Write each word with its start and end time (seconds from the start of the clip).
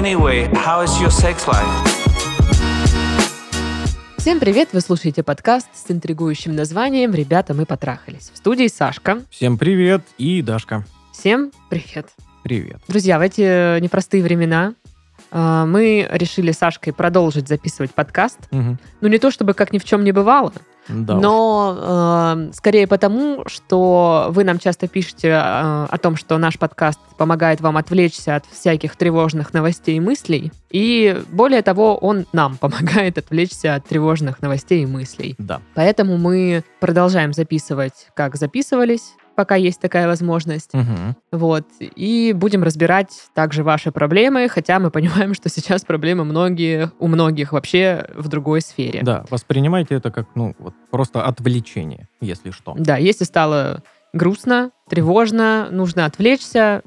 Anyway, 0.00 0.50
how 0.54 0.82
is 0.82 0.98
your 0.98 1.10
sex 1.10 1.46
life? 1.46 1.68
Всем 4.16 4.40
привет! 4.40 4.70
Вы 4.72 4.80
слушаете 4.80 5.22
подкаст 5.22 5.68
с 5.74 5.90
интригующим 5.90 6.56
названием 6.56 7.12
«Ребята, 7.12 7.52
мы 7.52 7.66
потрахались». 7.66 8.30
В 8.32 8.38
студии 8.38 8.68
Сашка. 8.68 9.20
Всем 9.28 9.58
привет 9.58 10.00
и 10.16 10.40
Дашка. 10.40 10.86
Всем 11.12 11.52
привет! 11.68 12.08
Привет. 12.42 12.80
Друзья, 12.88 13.18
в 13.18 13.20
эти 13.20 13.78
непростые 13.78 14.22
времена 14.22 14.72
а, 15.30 15.66
мы 15.66 16.08
решили 16.10 16.52
с 16.52 16.56
Сашкой 16.56 16.94
продолжить 16.94 17.46
записывать 17.46 17.92
подкаст. 17.92 18.38
Мгм. 18.52 18.78
Ну, 19.02 19.08
не 19.08 19.18
то 19.18 19.30
чтобы 19.30 19.52
как 19.52 19.70
ни 19.70 19.78
в 19.78 19.84
чем 19.84 20.02
не 20.02 20.12
бывало, 20.12 20.54
Да 20.88 21.14
но 21.14 21.76
э, 21.78 22.52
скорее 22.52 22.86
потому, 22.86 23.44
что 23.46 24.26
вы 24.30 24.44
нам 24.44 24.58
часто 24.58 24.88
пишете 24.88 25.28
э, 25.28 25.36
о 25.36 25.98
том, 25.98 26.16
что 26.16 26.38
наш 26.38 26.58
подкаст 26.58 26.98
помогает 27.16 27.60
вам 27.60 27.76
отвлечься 27.76 28.36
от 28.36 28.46
всяких 28.46 28.96
тревожных 28.96 29.52
новостей 29.52 29.96
и 29.96 30.00
мыслей. 30.00 30.52
И 30.70 31.22
более 31.30 31.62
того, 31.62 31.96
он 31.96 32.26
нам 32.32 32.56
помогает 32.60 33.18
отвлечься 33.18 33.74
от 33.74 33.86
тревожных 33.86 34.42
новостей 34.42 34.82
и 34.82 34.86
мыслей. 34.86 35.34
Да. 35.38 35.60
Поэтому 35.74 36.16
мы 36.16 36.64
продолжаем 36.80 37.32
записывать, 37.32 38.08
как 38.14 38.36
записывались, 38.36 39.14
пока 39.36 39.54
есть 39.56 39.80
такая 39.80 40.06
возможность. 40.06 40.74
Мгм. 40.74 41.16
Вот. 41.32 41.64
И 41.80 42.32
будем 42.36 42.62
разбирать 42.62 43.10
также 43.34 43.62
ваши 43.62 43.90
проблемы, 43.92 44.48
хотя 44.48 44.78
мы 44.78 44.90
понимаем, 44.90 45.34
что 45.34 45.48
сейчас 45.48 45.84
проблемы 45.84 46.24
многие, 46.24 46.90
у 46.98 47.06
многих 47.06 47.52
вообще 47.52 48.06
в 48.14 48.28
другой 48.28 48.60
сфере. 48.60 49.00
Да, 49.02 49.24
воспринимайте 49.30 49.94
это 49.94 50.10
как, 50.10 50.26
ну, 50.34 50.54
вот 50.58 50.74
просто 50.90 51.22
отвлечение, 51.24 52.08
если 52.20 52.50
что. 52.50 52.74
Да, 52.78 52.96
если 52.96 53.24
стало 53.24 53.82
грустно, 54.12 54.70
тревожно, 54.88 55.68
нужно 55.70 56.04
отвлечься, 56.04 56.82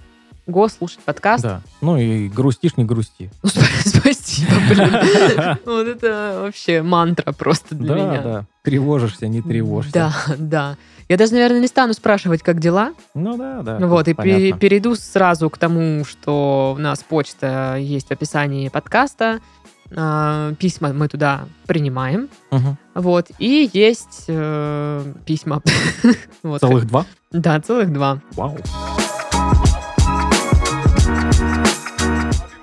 го 0.45 0.67
слушать 0.67 0.99
подкаст. 0.99 1.41
Да. 1.43 1.61
Ну 1.79 1.97
и 1.97 2.27
грустишь, 2.27 2.75
не 2.75 2.83
грусти. 2.83 3.31
Ну, 3.43 3.49
сп- 3.49 3.63
Спасибо, 4.01 4.51
блин. 4.69 5.57
Вот 5.65 5.87
это 5.87 6.39
вообще 6.41 6.81
мантра 6.81 7.31
просто 7.31 7.75
для 7.75 7.95
Да, 7.95 7.95
меня. 7.95 8.21
да. 8.21 8.45
Тревожишься, 8.63 9.27
не 9.27 9.41
тревожься. 9.41 9.91
Да, 9.93 10.13
да. 10.37 10.77
Я 11.09 11.17
даже, 11.17 11.33
наверное, 11.33 11.59
не 11.59 11.67
стану 11.67 11.93
спрашивать, 11.93 12.41
как 12.41 12.59
дела. 12.59 12.93
Ну 13.13 13.37
да, 13.37 13.61
да. 13.61 13.77
Вот, 13.85 14.07
и 14.07 14.13
понятно. 14.13 14.39
пе- 14.39 14.53
перейду 14.53 14.95
сразу 14.95 15.49
к 15.49 15.57
тому, 15.57 16.05
что 16.05 16.73
у 16.77 16.81
нас 16.81 17.03
почта 17.03 17.75
есть 17.77 18.07
в 18.07 18.11
описании 18.11 18.69
подкаста. 18.69 19.39
А, 19.95 20.53
Письма 20.55 20.91
мы 20.93 21.07
туда 21.07 21.45
принимаем. 21.67 22.29
Мгм. 22.51 22.77
Вот, 22.95 23.27
и 23.37 23.69
есть 23.73 24.25
э, 24.27 25.13
письма. 25.25 25.61
Вот. 26.43 26.61
Целых 26.61 26.87
два? 26.87 27.05
Да, 27.31 27.59
целых 27.61 27.91
два. 27.93 28.19
Вау. 28.31 28.57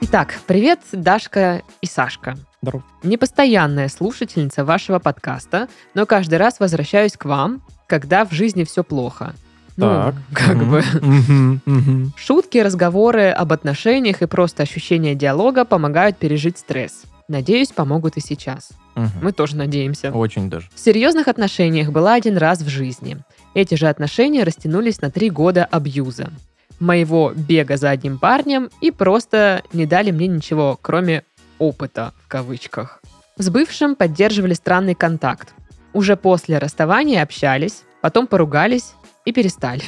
Итак, 0.03 0.41
привет, 0.47 0.81
Дашка 0.93 1.63
и 1.81 1.87
Сашка. 1.87 2.37
Здорово. 2.63 2.83
Непостоянная 3.05 3.89
слушательница 3.89 4.65
вашего 4.65 4.99
подкаста, 4.99 5.69
но 5.95 6.05
каждый 6.05 6.39
раз 6.39 6.59
возвращаюсь 6.59 7.13
к 7.17 7.25
вам, 7.27 7.63
когда 7.91 8.25
в 8.25 8.33
жизни 8.33 8.63
все 8.65 8.85
плохо. 8.85 9.35
Ну, 9.77 9.87
Так. 9.87 10.15
как 10.33 10.57
Мгм. 10.57 10.71
бы. 10.71 10.85
Мгм, 11.03 11.61
мгм. 11.67 12.13
Шутки, 12.17 12.59
разговоры 12.59 13.29
об 13.31 13.53
отношениях 13.53 14.23
и 14.23 14.27
просто 14.27 14.63
ощущение 14.63 15.15
диалога 15.17 15.65
помогают 15.65 16.17
пережить 16.17 16.57
стресс. 16.59 17.03
Надеюсь, 17.29 17.69
помогут 17.69 18.17
и 18.17 18.21
сейчас. 18.21 18.71
Мгм. 18.95 19.11
Мы 19.23 19.33
тоже 19.33 19.57
надеемся. 19.57 20.11
Очень 20.13 20.49
даже. 20.49 20.69
В 20.75 20.79
серьезных 20.81 21.27
отношениях 21.29 21.91
была 21.91 22.15
один 22.15 22.37
раз 22.37 22.61
в 22.63 22.69
жизни. 22.69 23.19
Эти 23.55 23.75
же 23.75 23.89
отношения 23.89 24.45
растянулись 24.45 25.01
на 25.01 25.11
три 25.11 25.29
года 25.31 25.65
абьюза. 25.65 26.31
Моего 26.79 27.33
бега 27.35 27.77
за 27.77 27.91
одним 27.91 28.19
парнем 28.19 28.71
и 28.81 28.91
просто 28.93 29.63
не 29.73 29.87
дали 29.87 30.13
мне 30.13 30.29
ничего, 30.29 30.79
кроме 30.81 31.25
опыта, 31.59 32.13
в 32.25 32.29
кавычках. 32.29 33.01
С 33.37 33.49
бывшим 33.51 33.95
поддерживали 33.97 34.55
странный 34.55 34.95
контакт. 34.95 35.55
Уже 35.93 36.17
после 36.17 36.59
расставания 36.59 37.23
общались, 37.23 37.83
потом 38.01 38.27
поругались 38.27 38.93
и 39.25 39.33
перестали. 39.33 39.83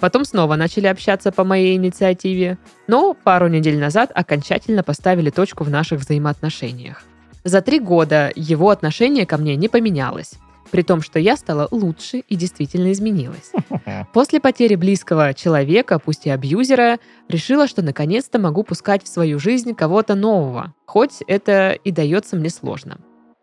Потом 0.00 0.24
снова 0.24 0.56
начали 0.56 0.88
общаться 0.88 1.30
по 1.30 1.44
моей 1.44 1.76
инициативе, 1.76 2.58
но 2.88 3.14
пару 3.14 3.46
недель 3.46 3.78
назад 3.78 4.10
окончательно 4.12 4.82
поставили 4.82 5.30
точку 5.30 5.62
в 5.62 5.70
наших 5.70 6.00
взаимоотношениях. 6.00 7.04
За 7.44 7.60
три 7.60 7.78
года 7.78 8.32
его 8.34 8.70
отношение 8.70 9.26
ко 9.26 9.36
мне 9.36 9.54
не 9.54 9.68
поменялось, 9.68 10.34
при 10.72 10.82
том, 10.82 11.02
что 11.02 11.20
я 11.20 11.36
стала 11.36 11.68
лучше 11.70 12.18
и 12.18 12.34
действительно 12.34 12.90
изменилась. 12.90 13.52
После 14.12 14.40
потери 14.40 14.74
близкого 14.74 15.34
человека, 15.34 15.98
пусть 15.98 16.26
и 16.26 16.30
абьюзера, 16.30 16.98
решила, 17.28 17.68
что 17.68 17.82
наконец-то 17.82 18.40
могу 18.40 18.64
пускать 18.64 19.04
в 19.04 19.08
свою 19.08 19.38
жизнь 19.38 19.74
кого-то 19.74 20.14
нового, 20.14 20.74
хоть 20.86 21.22
это 21.28 21.72
и 21.72 21.92
дается 21.92 22.34
мне 22.34 22.50
сложно. 22.50 22.98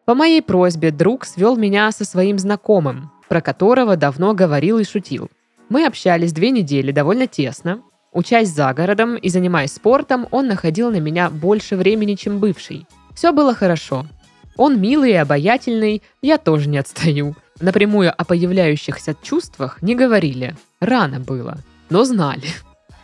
По 0.09 0.15
моей 0.15 0.41
просьбе 0.41 0.89
друг 0.89 1.23
свел 1.23 1.55
меня 1.55 1.91
со 1.91 2.03
своим 2.03 2.39
знакомым, 2.39 3.11
про 3.27 3.41
которого 3.41 3.95
давно 3.95 4.33
говорил 4.33 4.79
и 4.79 4.83
шутил. 4.83 5.29
Мы 5.69 5.85
общались 5.85 6.33
две 6.33 6.49
недели 6.49 6.91
довольно 6.91 7.27
тесно. 7.27 7.83
Учась 8.11 8.49
за 8.49 8.73
городом 8.73 9.17
и 9.17 9.29
занимаясь 9.29 9.73
спортом, 9.73 10.27
он 10.31 10.47
находил 10.47 10.89
на 10.89 10.99
меня 10.99 11.29
больше 11.29 11.75
времени, 11.75 12.15
чем 12.15 12.39
бывший. 12.39 12.87
Все 13.13 13.31
было 13.31 13.53
хорошо. 13.53 14.07
Он 14.57 14.81
милый 14.81 15.11
и 15.11 15.13
обаятельный, 15.13 16.01
я 16.23 16.39
тоже 16.39 16.69
не 16.69 16.79
отстаю. 16.79 17.35
Напрямую 17.61 18.11
о 18.11 18.25
появляющихся 18.25 19.15
чувствах 19.21 19.83
не 19.83 19.93
говорили. 19.93 20.55
Рано 20.79 21.19
было, 21.19 21.59
но 21.91 22.03
знали. 22.03 22.47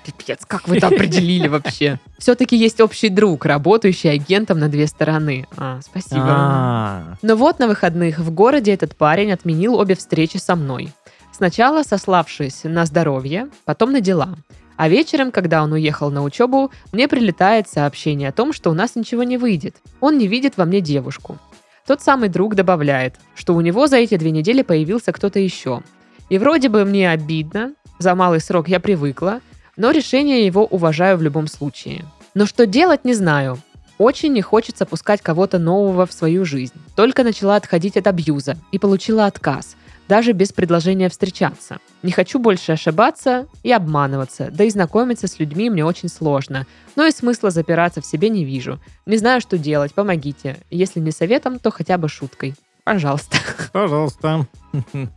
Пипец, 0.06 0.46
как 0.46 0.68
вы 0.68 0.78
это 0.78 0.88
определили 0.88 1.48
вообще? 1.48 2.00
Все-таки 2.20 2.56
есть 2.56 2.80
общий 2.80 3.10
друг, 3.10 3.46
работающий 3.46 4.12
агентом 4.12 4.60
на 4.60 4.70
две 4.70 4.86
стороны. 4.86 5.48
А, 5.58 5.80
спасибо. 5.82 6.26
А, 6.28 7.16
Но 7.24 7.36
вот 7.36 7.58
на 7.58 7.68
выходных 7.68 8.20
в 8.20 8.32
городе 8.32 8.74
этот 8.74 8.96
парень 8.96 9.32
отменил 9.32 9.76
обе 9.76 9.96
встречи 9.96 10.38
со 10.38 10.56
мной. 10.56 10.94
Сначала 11.32 11.84
сославшись 11.84 12.62
на 12.64 12.86
здоровье, 12.86 13.50
потом 13.66 13.92
на 13.92 14.00
дела. 14.00 14.36
А 14.78 14.90
вечером, 14.90 15.32
когда 15.32 15.64
он 15.64 15.74
уехал 15.74 16.12
на 16.12 16.22
учебу, 16.22 16.72
мне 16.92 17.08
прилетает 17.08 17.68
сообщение 17.68 18.30
о 18.30 18.34
том, 18.34 18.54
что 18.54 18.70
у 18.70 18.74
нас 18.74 18.96
ничего 18.96 19.24
не 19.24 19.38
выйдет. 19.38 19.76
Он 20.02 20.18
не 20.18 20.28
видит 20.28 20.58
во 20.58 20.66
мне 20.66 20.82
девушку. 20.82 21.38
Тот 21.88 22.02
самый 22.02 22.30
друг 22.30 22.56
добавляет, 22.56 23.16
что 23.36 23.56
у 23.56 23.62
него 23.62 23.88
за 23.88 23.98
эти 23.98 24.18
две 24.18 24.32
недели 24.32 24.62
появился 24.62 25.12
кто-то 25.12 25.40
еще. 25.40 25.82
И 26.30 26.38
вроде 26.38 26.70
бы 26.70 26.84
мне 26.86 27.10
обидно, 27.10 27.74
за 28.00 28.16
малый 28.16 28.40
срок 28.40 28.68
я 28.68 28.80
привыкла, 28.80 29.42
но 29.78 29.92
решение 29.92 30.46
его 30.46 30.66
уважаю 30.66 31.18
в 31.18 31.22
любом 31.22 31.48
случае. 31.48 32.06
Но 32.34 32.46
что 32.46 32.66
делать, 32.66 33.06
не 33.06 33.14
знаю. 33.14 33.60
Очень 33.98 34.34
не 34.34 34.42
хочется 34.42 34.86
пускать 34.86 35.22
кого-то 35.22 35.58
нового 35.58 36.06
в 36.06 36.12
свою 36.12 36.44
жизнь. 36.44 36.76
Только 36.96 37.24
начала 37.24 37.56
отходить 37.56 37.96
от 37.96 38.08
абьюза 38.08 38.58
и 38.74 38.78
получила 38.78 39.26
отказ, 39.26 39.78
даже 40.10 40.34
без 40.34 40.52
предложения 40.52 41.10
встречаться. 41.10 41.80
Не 42.04 42.12
хочу 42.12 42.38
больше 42.38 42.74
ошибаться 42.74 43.48
и 43.64 43.72
обманываться, 43.72 44.50
да 44.52 44.66
и 44.66 44.70
знакомиться 44.70 45.28
с 45.28 45.40
людьми 45.40 45.70
мне 45.70 45.86
очень 45.86 46.10
сложно. 46.10 46.68
Но 46.96 47.06
и 47.06 47.12
смысла 47.12 47.52
запираться 47.52 48.02
в 48.02 48.06
себе 48.06 48.30
не 48.30 48.44
вижу. 48.44 48.80
Не 49.06 49.18
знаю, 49.18 49.40
что 49.40 49.58
делать, 49.58 49.94
помогите. 49.94 50.58
Если 50.70 51.00
не 51.00 51.12
советом, 51.12 51.58
то 51.60 51.72
хотя 51.72 51.98
бы 51.98 52.10
шуткой. 52.10 52.54
Пожалуйста. 52.86 53.38
Пожалуйста. 53.74 54.46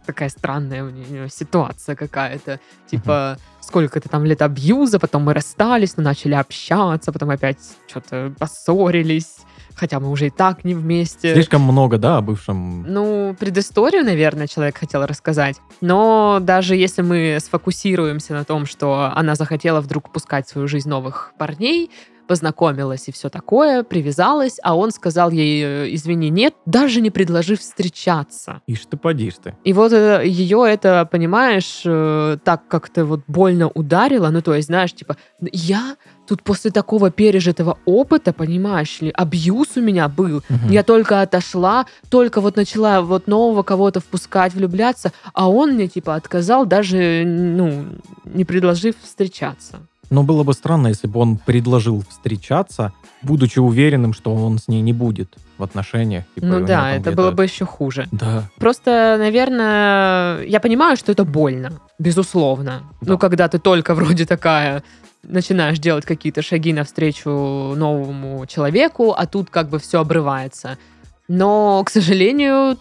Такая 0.07 0.31
странная 0.31 0.85
у 0.85 0.91
нее 0.91 1.29
ситуация 1.29 1.97
какая-то. 1.97 2.61
Типа, 2.91 3.37
сколько-то 3.61 4.09
там 4.09 4.25
лет 4.25 4.41
абьюза, 4.41 4.99
потом 4.99 5.25
мы 5.25 5.35
расстались, 5.35 5.97
но 5.99 6.03
начали 6.03 6.33
общаться, 6.35 7.13
потом 7.13 7.29
опять 7.29 7.59
что-то 7.87 8.33
поссорились. 8.39 9.37
Хотя 9.75 10.01
мы 10.01 10.11
уже 10.11 10.27
и 10.27 10.31
так 10.31 10.65
не 10.65 10.75
вместе. 10.75 11.35
Слишком 11.35 11.63
много, 11.63 11.99
да, 11.99 12.17
о 12.17 12.21
бывшем. 12.21 12.83
Ну, 12.83 13.37
предысторию, 13.39 14.03
наверное, 14.03 14.49
человек 14.49 14.79
хотел 14.79 15.07
рассказать. 15.07 15.57
Но 15.81 16.39
даже 16.41 16.75
если 16.75 17.03
мы 17.03 17.39
сфокусируемся 17.41 18.33
на 18.33 18.45
том, 18.45 18.67
что 18.67 19.13
она 19.15 19.37
захотела 19.37 19.81
вдруг 19.81 20.11
пускать 20.11 20.47
в 20.49 20.51
свою 20.51 20.67
жизнь 20.67 20.89
новых 20.89 21.33
парней, 21.39 21.93
познакомилась 22.29 23.09
и 23.09 23.13
все 23.13 23.29
такое, 23.29 23.83
привязалась, 23.83 24.59
а 24.63 24.77
он 24.77 24.93
сказал 24.93 25.31
ей, 25.31 25.65
э, 25.65 25.95
извини, 25.95 26.29
нет, 26.31 26.55
даже 26.67 27.01
не 27.01 27.11
предложив 27.11 27.59
встречаться. 27.61 28.61
Ишь 28.69 28.87
ты, 28.87 28.97
подишь 28.97 29.35
ты. 29.43 29.57
И 29.65 29.73
вот 29.73 29.93
э, 29.93 30.23
ее 30.25 30.65
это, 30.69 31.09
понимаешь, 31.11 31.83
э, 31.85 32.39
так 32.45 32.69
как-то 32.69 33.05
вот 33.05 33.21
больно 33.27 33.69
ударило, 33.69 34.29
ну 34.31 34.43
то 34.43 34.55
есть, 34.55 34.69
знаешь, 34.69 34.93
типа, 34.93 35.17
я 35.53 35.97
тут 36.29 36.43
после 36.43 36.71
такого 36.71 37.11
пережитого 37.11 37.79
опыта, 37.87 38.33
понимаешь 38.33 39.01
ли, 39.01 39.11
абьюз 39.11 39.69
у 39.77 39.81
меня 39.81 40.09
был, 40.09 40.43
Мгм. 40.51 40.71
я 40.71 40.83
только 40.83 41.23
отошла, 41.23 41.87
только 42.11 42.41
вот 42.43 42.57
начала 42.57 43.01
вот 43.01 43.27
нового 43.27 43.63
кого-то 43.63 44.01
впускать, 44.01 44.53
влюбляться, 44.55 45.13
а 45.33 45.49
он 45.49 45.73
мне 45.73 45.89
типа 45.89 46.15
отказал, 46.15 46.67
даже, 46.67 47.25
ну, 47.27 47.87
не 48.27 48.45
предложив 48.45 48.95
встречаться. 49.03 49.77
Но 50.11 50.23
было 50.23 50.43
бы 50.43 50.53
странно, 50.55 50.89
если 50.89 51.07
бы 51.07 51.21
он 51.21 51.37
предложил 51.37 52.03
встречаться, 52.09 52.93
будучи 53.23 53.59
уверенным, 53.59 54.13
что 54.13 54.35
он 54.35 54.59
с 54.59 54.69
ней 54.69 54.81
не 54.81 54.93
будет 54.93 55.37
в 55.59 55.63
отношениях. 55.63 56.25
типа, 56.35 56.47
ну 56.47 56.67
да, 56.67 56.95
это 56.95 57.13
было 57.13 57.31
бы 57.31 57.45
еще 57.45 57.65
хуже. 57.65 58.07
Да. 58.13 58.45
Просто, 58.57 59.17
наверное, 59.19 60.43
я 60.45 60.61
понимаю, 60.61 60.97
что 60.97 61.13
это 61.13 61.25
больно, 61.25 61.73
безусловно. 61.99 62.83
Да. 63.01 63.13
Ну, 63.13 63.19
когда 63.19 63.49
ты 63.49 63.59
только 63.59 63.95
вроде 63.95 64.25
такая 64.25 64.83
начинаешь 65.23 65.79
делать 65.79 66.05
какие-то 66.05 66.43
шаги 66.43 66.73
навстречу 66.73 67.31
новому 67.31 68.47
человеку, 68.47 69.13
а 69.13 69.27
тут 69.27 69.51
как 69.51 69.69
бы 69.69 69.79
все 69.79 70.01
обрывается. 70.01 70.79
Но, 71.27 71.83
к 71.85 71.91
сожалению, 71.91 72.79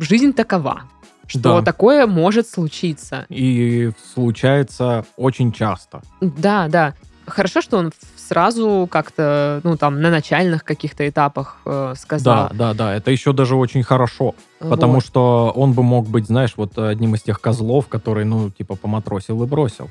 жизнь 0.00 0.32
такова, 0.32 0.82
что 1.26 1.58
Да. 1.60 1.62
такое 1.62 2.06
может 2.06 2.48
случиться. 2.48 3.26
И 3.28 3.90
случается 4.14 5.04
очень 5.16 5.52
часто. 5.52 6.02
Да, 6.20 6.68
да. 6.68 6.94
Хорошо, 7.26 7.62
что 7.62 7.78
он 7.78 7.90
сразу 8.16 8.86
как-то, 8.90 9.60
ну, 9.64 9.76
там, 9.78 10.02
на 10.02 10.10
начальных 10.10 10.62
каких-то 10.64 11.08
этапах 11.08 11.56
э, 11.64 11.94
сказал. 11.96 12.48
Да, 12.50 12.54
да, 12.54 12.74
да. 12.74 12.94
Это 12.94 13.10
еще 13.10 13.32
даже 13.32 13.56
очень 13.56 13.82
хорошо. 13.82 14.34
Потому 14.58 14.94
Вот. 14.94 15.04
что 15.04 15.52
он 15.56 15.72
бы 15.72 15.82
мог 15.82 16.06
быть, 16.06 16.26
знаешь, 16.26 16.52
вот 16.56 16.78
одним 16.78 17.14
из 17.14 17.22
тех 17.22 17.40
козлов, 17.40 17.86
который, 17.88 18.24
ну, 18.24 18.50
типа, 18.50 18.76
поматросил 18.76 19.42
и 19.42 19.46
бросил. 19.46 19.90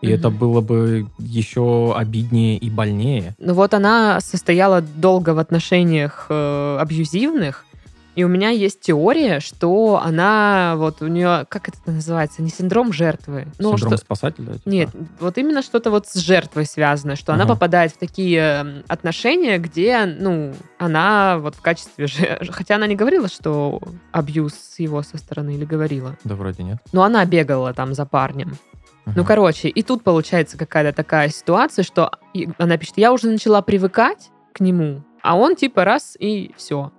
И 0.00 0.06
Мгм. 0.06 0.14
это 0.14 0.30
было 0.30 0.60
бы 0.62 1.06
еще 1.18 1.94
обиднее 1.96 2.56
и 2.56 2.70
больнее. 2.70 3.34
Ну 3.38 3.54
вот 3.54 3.72
она 3.74 4.20
состояла 4.20 4.80
долго 4.80 5.30
в 5.34 5.38
отношениях 5.38 6.26
э, 6.28 6.78
абьюзивных, 6.80 7.64
и 8.14 8.24
у 8.24 8.28
меня 8.28 8.50
есть 8.50 8.80
теория, 8.80 9.40
что 9.40 10.00
она, 10.02 10.74
вот 10.76 11.00
у 11.02 11.06
нее, 11.06 11.46
как 11.48 11.68
это 11.68 11.78
называется, 11.86 12.42
не 12.42 12.50
синдром 12.50 12.92
жертвы. 12.92 13.48
Ну, 13.58 13.70
Синдром 13.76 13.92
что- 13.92 14.04
спасателя. 14.04 14.54
типа. 14.54 14.68
Нет, 14.68 14.90
вот 15.20 15.38
именно 15.38 15.62
что-то 15.62 15.90
вот 15.90 16.06
с 16.06 16.14
жертвой 16.14 16.66
связано, 16.66 17.16
что 17.16 17.32
она 17.32 17.44
Ага. 17.44 17.54
попадает 17.54 17.92
в 17.92 17.96
такие 17.98 18.40
м, 18.40 18.84
отношения, 18.88 19.58
где, 19.58 20.04
ну, 20.06 20.52
она 20.78 21.38
вот 21.38 21.54
в 21.54 21.60
качестве 21.62 22.06
же... 22.06 22.38
Хотя 22.50 22.76
она 22.76 22.86
не 22.86 22.96
говорила, 22.96 23.28
что 23.28 23.80
абьюз 24.12 24.54
с 24.54 24.78
его 24.78 25.02
со 25.02 25.16
стороны, 25.18 25.54
или 25.54 25.64
говорила. 25.64 26.16
Да, 26.24 26.34
вроде 26.34 26.62
нет. 26.62 26.78
Но 26.92 27.02
она 27.04 27.24
бегала 27.24 27.72
там 27.72 27.94
за 27.94 28.04
парнем. 28.06 28.56
Ну, 29.04 29.12
Мгм. 29.12 29.24
короче, 29.24 29.68
и 29.68 29.82
тут 29.82 30.04
получается 30.04 30.56
какая-то 30.56 30.94
такая 30.94 31.28
ситуация, 31.28 31.82
что 31.82 32.10
она 32.58 32.76
пишет, 32.76 32.94
я 32.98 33.12
уже 33.12 33.28
начала 33.28 33.60
привыкать 33.62 34.30
к 34.52 34.60
нему, 34.60 35.02
а 35.22 35.36
он 35.36 35.56
типа 35.56 35.84
раз 35.84 36.16
и 36.20 36.52
все. 36.56 36.92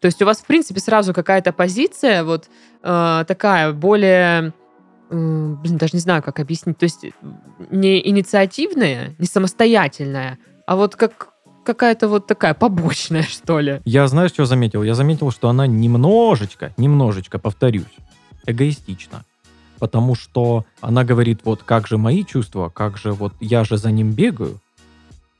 То 0.00 0.06
есть 0.06 0.20
у 0.22 0.24
вас, 0.24 0.38
в 0.38 0.46
принципе, 0.46 0.80
сразу 0.80 1.12
какая-то 1.12 1.52
позиция 1.52 2.24
вот 2.24 2.48
э, 2.82 3.24
такая 3.28 3.72
более, 3.72 4.52
блин, 5.10 5.76
даже 5.76 5.92
не 5.94 6.00
знаю, 6.00 6.22
как 6.22 6.40
объяснить, 6.40 6.78
то 6.78 6.84
есть 6.84 7.04
не 7.70 8.08
инициативная, 8.08 9.14
не 9.18 9.26
самостоятельная, 9.26 10.38
а 10.66 10.76
вот 10.76 10.96
как 10.96 11.30
какая-то 11.64 12.08
вот 12.08 12.26
такая 12.26 12.54
побочная, 12.54 13.22
что 13.28 13.60
ли. 13.60 13.80
Я, 13.84 14.08
знаешь, 14.08 14.30
что 14.30 14.44
заметил? 14.44 14.82
Я 14.82 14.94
заметил, 14.94 15.30
что 15.30 15.48
она 15.48 15.66
немножечко, 15.66 16.72
немножечко, 16.76 17.38
повторюсь, 17.38 17.96
эгоистична. 18.46 19.24
Потому 19.78 20.14
что 20.14 20.66
она 20.80 21.04
говорит, 21.04 21.40
вот 21.44 21.62
как 21.62 21.86
же 21.86 21.96
мои 21.96 22.24
чувства, 22.24 22.68
как 22.68 22.98
же 22.98 23.12
вот 23.12 23.32
я 23.40 23.64
же 23.64 23.78
за 23.78 23.90
ним 23.90 24.12
бегаю, 24.12 24.58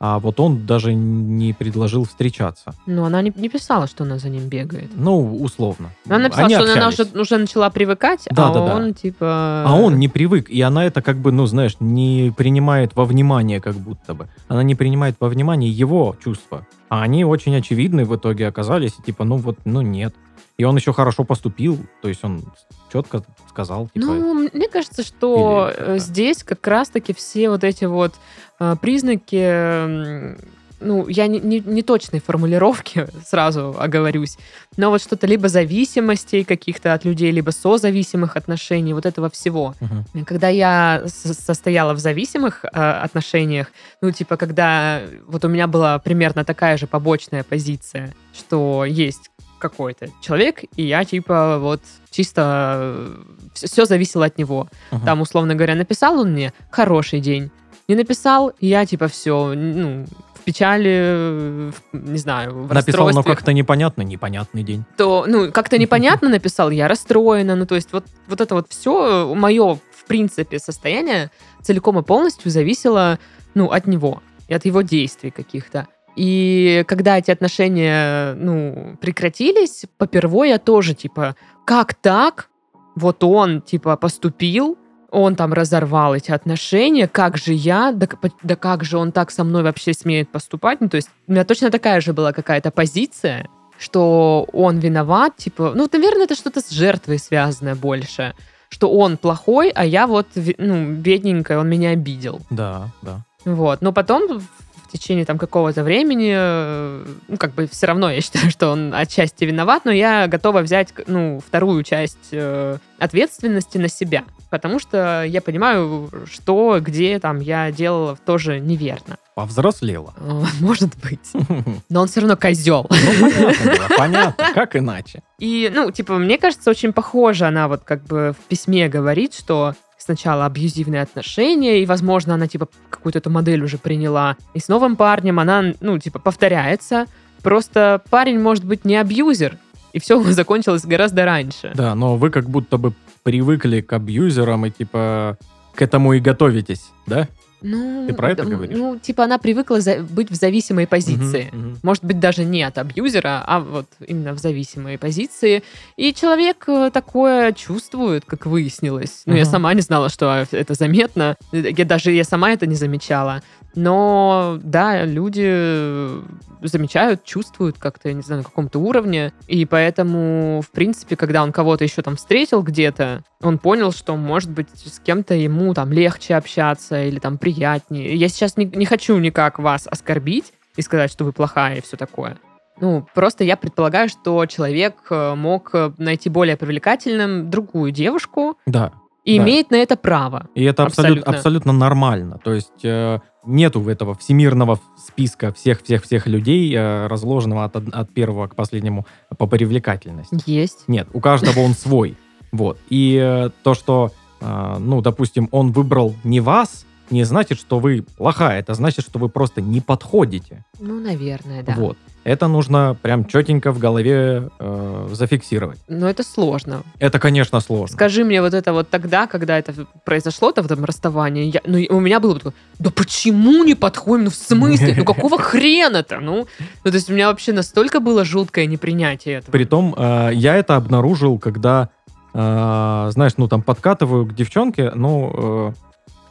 а 0.02 0.18
вот 0.18 0.40
он 0.40 0.64
даже 0.64 0.94
не 0.94 1.52
предложил 1.52 2.04
встречаться. 2.04 2.74
Но 2.86 3.04
она 3.04 3.20
не, 3.20 3.30
не 3.36 3.50
писала, 3.50 3.86
что 3.86 4.04
она 4.04 4.16
за 4.16 4.30
ним 4.30 4.48
бегает. 4.48 4.90
Ну, 4.94 5.36
условно. 5.36 5.90
Она 6.06 6.18
написала, 6.20 6.46
Они 6.46 6.54
что 6.54 6.64
она 6.64 6.88
уже, 6.88 7.02
общались. 7.02 7.20
уже 7.20 7.36
начала 7.36 7.68
привыкать, 7.68 8.26
Да, 8.30 8.48
а 8.48 8.54
да, 8.54 8.66
да. 8.66 8.76
он 8.76 8.94
типа... 8.94 9.64
А 9.66 9.74
он 9.74 9.98
не 9.98 10.08
привык, 10.08 10.48
и 10.48 10.58
она 10.62 10.86
это 10.86 11.02
как 11.02 11.18
бы, 11.18 11.32
ну, 11.32 11.44
знаешь, 11.44 11.76
не 11.80 12.32
принимает 12.34 12.96
во 12.96 13.04
внимание 13.04 13.60
как 13.60 13.74
будто 13.74 14.14
бы. 14.14 14.28
Она 14.48 14.62
не 14.62 14.74
принимает 14.74 15.16
во 15.20 15.28
внимание 15.28 15.70
его 15.70 16.16
чувства. 16.24 16.66
А 16.88 17.02
они 17.02 17.26
очень 17.26 17.54
очевидны 17.54 18.06
в 18.06 18.16
итоге 18.16 18.48
оказались, 18.48 18.94
и 18.98 19.02
типа, 19.02 19.24
ну 19.24 19.36
вот, 19.36 19.58
ну 19.66 19.82
нет. 19.82 20.14
И 20.56 20.64
он 20.64 20.76
еще 20.76 20.94
хорошо 20.94 21.24
поступил, 21.24 21.78
то 22.00 22.08
есть 22.08 22.24
он 22.24 22.42
четко 22.90 23.22
сказал, 23.64 23.88
типа, 23.88 24.06
Ну, 24.06 24.48
мне 24.52 24.68
кажется, 24.68 25.02
что 25.02 25.70
Или 25.76 25.96
э, 25.96 25.98
здесь 25.98 26.42
как 26.42 26.66
раз-таки 26.66 27.12
все 27.12 27.50
вот 27.50 27.64
эти 27.64 27.84
вот 27.84 28.14
э, 28.58 28.76
признаки, 28.80 30.36
ну, 30.80 31.08
я 31.08 31.26
не, 31.26 31.40
не, 31.40 31.60
не 31.60 31.82
точной 31.82 32.20
формулировки 32.20 33.06
сразу 33.26 33.76
оговорюсь, 33.78 34.38
но 34.76 34.90
вот 34.90 35.02
что-то 35.02 35.26
либо 35.26 35.48
зависимостей 35.48 36.44
каких-то 36.44 36.94
от 36.94 37.04
людей, 37.04 37.30
либо 37.30 37.50
созависимых 37.50 38.36
отношений, 38.36 38.94
вот 38.94 39.04
этого 39.04 39.28
всего. 39.28 39.74
мгм. 39.80 40.24
Когда 40.24 40.48
я 40.48 41.02
состояла 41.06 41.92
в 41.92 41.98
зависимых 41.98 42.64
э, 42.64 42.68
отношениях, 42.78 43.66
ну, 44.00 44.10
типа, 44.10 44.36
когда 44.36 45.02
вот 45.26 45.44
у 45.44 45.48
меня 45.48 45.66
была 45.66 45.98
примерно 45.98 46.44
такая 46.44 46.78
же 46.78 46.86
побочная 46.86 47.44
позиция, 47.44 48.14
что 48.32 48.84
есть 48.86 49.29
какой-то 49.60 50.08
человек, 50.20 50.62
и 50.76 50.82
я, 50.82 51.04
типа, 51.04 51.58
вот 51.58 51.80
чисто 52.10 53.06
все 53.54 53.84
зависело 53.84 54.24
от 54.26 54.38
него. 54.38 54.68
Ага. 54.90 55.04
Там, 55.06 55.20
условно 55.20 55.54
говоря, 55.54 55.74
написал 55.76 56.18
он 56.20 56.32
мне 56.32 56.52
«хороший 56.70 57.20
день», 57.20 57.50
не 57.88 57.94
написал, 57.96 58.52
я, 58.60 58.86
типа, 58.86 59.06
все, 59.08 59.52
ну, 59.54 60.06
в 60.34 60.42
печали, 60.42 61.70
в- 61.70 61.74
не 61.92 62.18
знаю, 62.18 62.64
в 62.66 62.72
Написал, 62.72 63.10
но 63.10 63.22
как-то 63.22 63.52
непонятно, 63.52 64.02
непонятный 64.02 64.62
день. 64.62 64.84
то, 64.96 65.24
ну, 65.28 65.52
как-то 65.52 65.76
непонятно 65.78 66.28
написал, 66.28 66.70
я 66.70 66.88
расстроена, 66.88 67.56
ну, 67.56 67.66
то 67.66 67.74
есть 67.74 67.92
вот, 67.92 68.04
вот 68.28 68.40
это 68.40 68.54
вот 68.54 68.66
все, 68.70 69.34
мое, 69.34 69.74
в 69.74 70.04
принципе, 70.06 70.58
состояние 70.58 71.30
целиком 71.62 71.98
и 71.98 72.02
полностью 72.02 72.50
зависело, 72.50 73.18
ну, 73.54 73.66
от 73.70 73.86
него 73.86 74.22
и 74.48 74.54
от 74.54 74.64
его 74.64 74.82
действий 74.82 75.30
каких-то. 75.30 75.86
И 76.16 76.84
когда 76.86 77.18
эти 77.18 77.30
отношения, 77.30 78.34
ну, 78.34 78.96
прекратились, 79.00 79.84
попервой 79.96 80.50
я 80.50 80.58
тоже, 80.58 80.94
типа, 80.94 81.36
как 81.64 81.94
так? 81.94 82.48
Вот 82.96 83.22
он, 83.22 83.62
типа, 83.62 83.96
поступил, 83.96 84.76
он 85.10 85.36
там 85.36 85.52
разорвал 85.52 86.14
эти 86.14 86.30
отношения, 86.30 87.08
как 87.08 87.36
же 87.36 87.52
я, 87.52 87.92
да, 87.92 88.08
да 88.42 88.56
как 88.56 88.84
же 88.84 88.98
он 88.98 89.12
так 89.12 89.30
со 89.30 89.44
мной 89.44 89.62
вообще 89.62 89.92
смеет 89.92 90.30
поступать? 90.30 90.80
Ну, 90.80 90.88
то 90.88 90.96
есть 90.96 91.10
у 91.26 91.32
меня 91.32 91.44
точно 91.44 91.70
такая 91.70 92.00
же 92.00 92.12
была 92.12 92.32
какая-то 92.32 92.70
позиция, 92.70 93.48
что 93.78 94.46
он 94.52 94.78
виноват, 94.78 95.36
типа, 95.36 95.72
ну, 95.74 95.88
наверное, 95.90 96.24
это 96.24 96.34
что-то 96.34 96.60
с 96.60 96.70
жертвой 96.70 97.18
связанное 97.18 97.74
больше, 97.74 98.34
что 98.68 98.90
он 98.92 99.16
плохой, 99.16 99.70
а 99.70 99.84
я 99.84 100.06
вот, 100.06 100.28
ну, 100.58 100.92
бедненькая, 100.92 101.58
он 101.58 101.68
меня 101.68 101.90
обидел. 101.90 102.40
Да, 102.50 102.88
да. 103.02 103.24
Вот, 103.44 103.80
но 103.80 103.92
потом 103.92 104.42
в 104.90 104.92
течение 104.92 105.24
там 105.24 105.38
какого-то 105.38 105.84
времени, 105.84 106.32
э, 106.36 107.04
ну, 107.28 107.36
как 107.36 107.54
бы 107.54 107.68
все 107.68 107.86
равно 107.86 108.10
я 108.10 108.20
считаю, 108.20 108.50
что 108.50 108.70
он 108.70 108.92
отчасти 108.92 109.44
виноват, 109.44 109.84
но 109.84 109.92
я 109.92 110.26
готова 110.26 110.60
взять, 110.62 110.92
ну, 111.06 111.40
вторую 111.46 111.84
часть 111.84 112.30
э, 112.32 112.78
ответственности 112.98 113.78
на 113.78 113.88
себя, 113.88 114.24
потому 114.50 114.80
что 114.80 115.22
я 115.24 115.40
понимаю, 115.40 116.10
что, 116.30 116.78
где 116.80 117.20
там 117.20 117.38
я 117.38 117.70
делала 117.70 118.16
тоже 118.26 118.58
неверно. 118.58 119.16
Повзрослела. 119.36 120.12
Э, 120.18 120.42
Может 120.60 120.90
быть. 121.02 121.30
Ну, 121.32 121.62
Но 121.88 122.00
он 122.02 122.08
все 122.08 122.20
равно 122.20 122.36
козел. 122.36 122.86
понятно, 122.88 123.64
было, 123.64 123.96
понятно. 123.96 124.44
Как 124.54 124.74
иначе? 124.74 125.22
И, 125.38 125.70
ну, 125.72 125.90
типа, 125.92 126.14
мне 126.18 126.36
кажется, 126.36 126.68
очень 126.68 126.92
похоже 126.92 127.46
она 127.46 127.68
вот 127.68 127.82
как 127.84 128.02
бы 128.04 128.34
в 128.38 128.48
письме 128.48 128.88
говорит, 128.88 129.34
что 129.34 129.74
сначала 130.10 130.46
абьюзивные 130.46 131.02
отношения, 131.02 131.82
и, 131.82 131.86
возможно, 131.86 132.34
она, 132.34 132.48
типа, 132.48 132.68
какую-то 132.90 133.20
эту 133.20 133.30
модель 133.30 133.62
уже 133.62 133.78
приняла. 133.78 134.36
И 134.54 134.58
с 134.58 134.66
новым 134.66 134.96
парнем 134.96 135.38
она, 135.38 135.72
ну, 135.80 135.98
типа, 135.98 136.18
повторяется. 136.18 137.06
Просто 137.42 138.02
парень 138.10 138.40
может 138.40 138.64
быть 138.64 138.84
не 138.84 138.96
абьюзер, 138.96 139.56
и 139.92 140.00
все 140.00 140.20
закончилось 140.32 140.84
гораздо 140.84 141.24
раньше. 141.24 141.72
Да, 141.74 141.94
но 141.94 142.16
вы 142.16 142.30
как 142.30 142.50
будто 142.50 142.76
бы 142.76 142.92
привыкли 143.22 143.82
к 143.82 143.92
абьюзерам 143.92 144.66
и 144.66 144.70
типа 144.70 145.38
к 145.74 145.82
этому 145.82 146.14
и 146.14 146.20
готовитесь, 146.20 146.90
да? 147.06 147.28
Ну, 147.62 148.06
Ты 148.08 148.14
про 148.14 148.30
это 148.32 148.44
говоришь? 148.44 148.76
Ну, 148.78 148.98
типа, 148.98 149.24
она 149.24 149.38
привыкла 149.38 149.80
за- 149.80 150.00
быть 150.02 150.30
в 150.30 150.34
зависимой 150.34 150.86
позиции. 150.86 151.50
Мгм, 151.52 151.68
мгм. 151.68 151.78
Может 151.82 152.04
быть, 152.04 152.18
даже 152.20 152.44
не 152.44 152.62
от 152.62 152.78
абьюзера, 152.78 153.42
а 153.46 153.60
вот 153.60 153.86
именно 154.06 154.32
в 154.32 154.38
зависимой 154.38 154.96
позиции. 154.98 155.62
И 155.96 156.12
человек 156.14 156.64
э, 156.68 156.90
такое 156.92 157.52
чувствует, 157.52 158.24
как 158.24 158.46
выяснилось. 158.46 159.22
Ну, 159.26 159.34
я 159.34 159.42
Мгм. 159.42 159.50
сама 159.50 159.74
не 159.74 159.80
знала, 159.82 160.08
что 160.08 160.46
это 160.50 160.74
заметно. 160.74 161.36
Я 161.52 161.84
даже 161.84 162.10
я 162.12 162.24
сама 162.24 162.52
это 162.52 162.66
не 162.66 162.74
замечала. 162.76 163.42
Но 163.74 164.58
да, 164.62 165.04
люди 165.04 166.20
замечают, 166.62 167.24
чувствуют 167.24 167.78
как-то, 167.78 168.08
я 168.08 168.14
не 168.14 168.22
знаю, 168.22 168.40
на 168.40 168.44
каком-то 168.44 168.78
уровне. 168.78 169.32
И 169.46 169.64
поэтому, 169.64 170.62
в 170.62 170.70
принципе, 170.70 171.16
когда 171.16 171.42
он 171.42 171.52
кого-то 171.52 171.84
еще 171.84 172.02
там 172.02 172.16
встретил 172.16 172.62
где-то, 172.62 173.22
он 173.40 173.58
понял, 173.58 173.92
что, 173.92 174.16
может 174.16 174.50
быть, 174.50 174.68
с 174.74 174.98
кем-то 175.00 175.34
ему 175.34 175.72
там 175.74 175.92
легче 175.92 176.34
общаться 176.34 177.02
или 177.04 177.18
там 177.18 177.38
приятнее. 177.38 178.14
Я 178.14 178.28
сейчас 178.28 178.56
не, 178.56 178.64
не 178.66 178.86
хочу 178.86 179.16
никак 179.18 179.58
вас 179.58 179.86
оскорбить 179.86 180.52
и 180.76 180.82
сказать, 180.82 181.10
что 181.10 181.24
вы 181.24 181.32
плохая 181.32 181.76
и 181.76 181.82
все 181.82 181.96
такое. 181.96 182.36
Ну, 182.80 183.06
просто 183.14 183.44
я 183.44 183.56
предполагаю, 183.56 184.08
что 184.08 184.46
человек 184.46 184.94
э, 185.10 185.34
мог 185.34 185.70
э, 185.74 185.92
найти 185.98 186.30
более 186.30 186.56
привлекательным 186.56 187.50
другую 187.50 187.92
девушку 187.92 188.56
Да. 188.66 188.92
И 189.30 189.38
Да. 189.38 189.44
имеет 189.44 189.70
на 189.70 189.76
это 189.76 189.96
право. 189.96 190.48
И 190.54 190.64
это 190.64 190.84
абсолютно, 190.84 191.32
Абсолютно. 191.32 191.72
нормально. 191.72 192.38
То 192.42 192.52
есть 192.52 192.84
э, 192.84 193.18
нету 193.44 193.88
этого 193.88 194.14
всемирного 194.14 194.78
списка 194.98 195.52
всех-всех-всех 195.52 196.26
людей, 196.26 196.74
э, 196.74 197.06
разложенного 197.06 197.64
от, 197.64 197.76
от 197.76 198.12
первого 198.12 198.48
к 198.48 198.54
последнему 198.54 199.06
по 199.38 199.46
привлекательности. 199.46 200.36
Есть. 200.46 200.84
Нет, 200.88 201.08
у 201.12 201.20
каждого 201.20 201.60
он 201.60 201.74
свой. 201.74 202.16
Вот. 202.52 202.78
И 202.88 203.16
э, 203.22 203.50
то, 203.62 203.74
что, 203.74 204.10
э, 204.40 204.76
ну, 204.78 205.00
допустим, 205.02 205.48
он 205.52 205.72
выбрал 205.72 206.14
не 206.24 206.40
вас, 206.40 206.84
не 207.10 207.24
значит, 207.24 207.58
что 207.58 207.78
вы 207.78 208.04
плохая, 208.16 208.60
это 208.60 208.74
значит, 208.74 209.04
что 209.04 209.18
вы 209.18 209.28
просто 209.28 209.60
не 209.60 209.80
подходите. 209.80 210.64
Ну, 210.78 211.00
наверное, 211.00 211.62
да. 211.62 211.74
Вот. 211.76 211.98
Это 212.24 212.48
нужно 212.48 212.96
прям 213.00 213.24
четенько 213.24 213.72
в 213.72 213.78
голове 213.78 214.50
э, 214.58 215.08
зафиксировать. 215.10 215.78
Но 215.88 216.08
это 216.08 216.22
сложно. 216.22 216.82
Это, 216.98 217.18
конечно, 217.18 217.60
сложно. 217.60 217.94
Скажи 217.94 218.24
мне 218.24 218.42
вот 218.42 218.52
это 218.52 218.72
вот 218.72 218.90
тогда, 218.90 219.26
когда 219.26 219.58
это 219.58 219.72
произошло, 220.04 220.52
то 220.52 220.62
в 220.62 220.66
этом 220.66 220.84
расставании, 220.84 221.44
я, 221.44 221.60
ну, 221.64 221.78
у 221.96 222.00
меня 222.00 222.20
было 222.20 222.34
такое, 222.34 222.52
да 222.78 222.90
почему 222.90 223.64
не 223.64 223.74
подходим? 223.74 224.24
Ну, 224.24 224.30
в 224.30 224.34
смысле? 224.34 224.94
Ну, 224.98 225.04
какого 225.04 225.38
хрена-то? 225.42 226.20
Ну, 226.20 226.46
ну, 226.84 226.90
то 226.90 226.94
есть 226.94 227.08
у 227.08 227.14
меня 227.14 227.28
вообще 227.28 227.52
настолько 227.52 228.00
было 228.00 228.24
жуткое 228.24 228.66
непринятие 228.66 229.36
этого. 229.36 229.52
Притом, 229.52 229.94
э, 229.96 230.30
я 230.34 230.56
это 230.56 230.76
обнаружил, 230.76 231.38
когда, 231.38 231.88
э, 232.34 233.10
знаешь, 233.12 233.32
ну, 233.38 233.48
там, 233.48 233.62
подкатываю 233.62 234.26
к 234.26 234.34
девчонке, 234.34 234.90
ну, 234.94 235.72
э, 235.72 235.72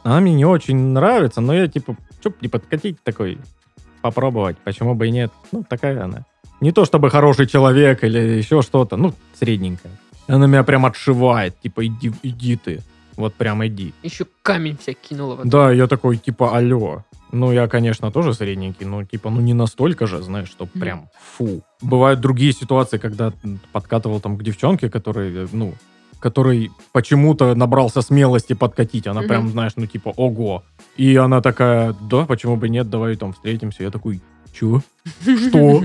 она 0.04 0.20
мне 0.20 0.34
не 0.34 0.44
очень 0.44 0.76
нравится, 0.76 1.40
но 1.40 1.52
я, 1.52 1.66
типа, 1.66 1.96
что 2.20 2.32
не 2.40 2.48
подкатить 2.48 3.02
такой, 3.02 3.38
попробовать, 4.00 4.56
почему 4.64 4.94
бы 4.94 5.08
и 5.08 5.10
нет. 5.10 5.30
Ну, 5.52 5.64
такая 5.64 6.04
она. 6.04 6.24
Не 6.60 6.72
то 6.72 6.84
чтобы 6.84 7.10
хороший 7.10 7.46
человек 7.46 8.04
или 8.04 8.18
еще 8.18 8.62
что-то, 8.62 8.96
ну, 8.96 9.14
средненькая. 9.38 9.92
Она 10.28 10.46
меня 10.46 10.62
прям 10.62 10.84
отшивает, 10.86 11.58
типа, 11.60 11.86
иди, 11.86 12.12
иди 12.22 12.56
ты. 12.56 12.80
Вот 13.16 13.34
прям 13.34 13.66
иди. 13.66 13.92
Еще 14.02 14.26
камень 14.42 14.76
вся 14.76 14.92
кинула. 14.94 15.36
Вот. 15.36 15.46
Да, 15.46 15.72
я 15.72 15.86
такой, 15.86 16.16
типа, 16.16 16.56
алло. 16.56 17.04
Ну, 17.32 17.52
я, 17.52 17.68
конечно, 17.68 18.10
тоже 18.10 18.34
средненький, 18.34 18.86
но, 18.86 19.04
типа, 19.04 19.30
ну, 19.30 19.40
не 19.40 19.54
настолько 19.54 20.06
же, 20.06 20.22
знаешь, 20.22 20.48
что 20.48 20.66
прям 20.66 21.08
фу. 21.36 21.62
Бывают 21.80 22.20
другие 22.20 22.52
ситуации, 22.52 22.98
когда 22.98 23.32
подкатывал 23.72 24.20
там 24.20 24.36
к 24.36 24.42
девчонке, 24.42 24.88
который, 24.90 25.48
ну, 25.52 25.74
который 26.20 26.70
почему-то 26.92 27.54
набрался 27.54 28.02
смелости 28.02 28.52
подкатить. 28.52 29.06
Она 29.06 29.20
Мгм. 29.20 29.28
прям, 29.28 29.48
знаешь, 29.48 29.72
ну, 29.76 29.86
типа, 29.86 30.12
ого. 30.16 30.62
И 30.96 31.16
она 31.16 31.40
такая, 31.40 31.94
да, 32.10 32.24
почему 32.26 32.56
бы 32.56 32.68
нет, 32.68 32.88
давай 32.90 33.16
там 33.16 33.32
встретимся. 33.32 33.82
Я 33.82 33.90
такой, 33.90 34.20
чё? 34.52 34.82
Что? 35.22 35.82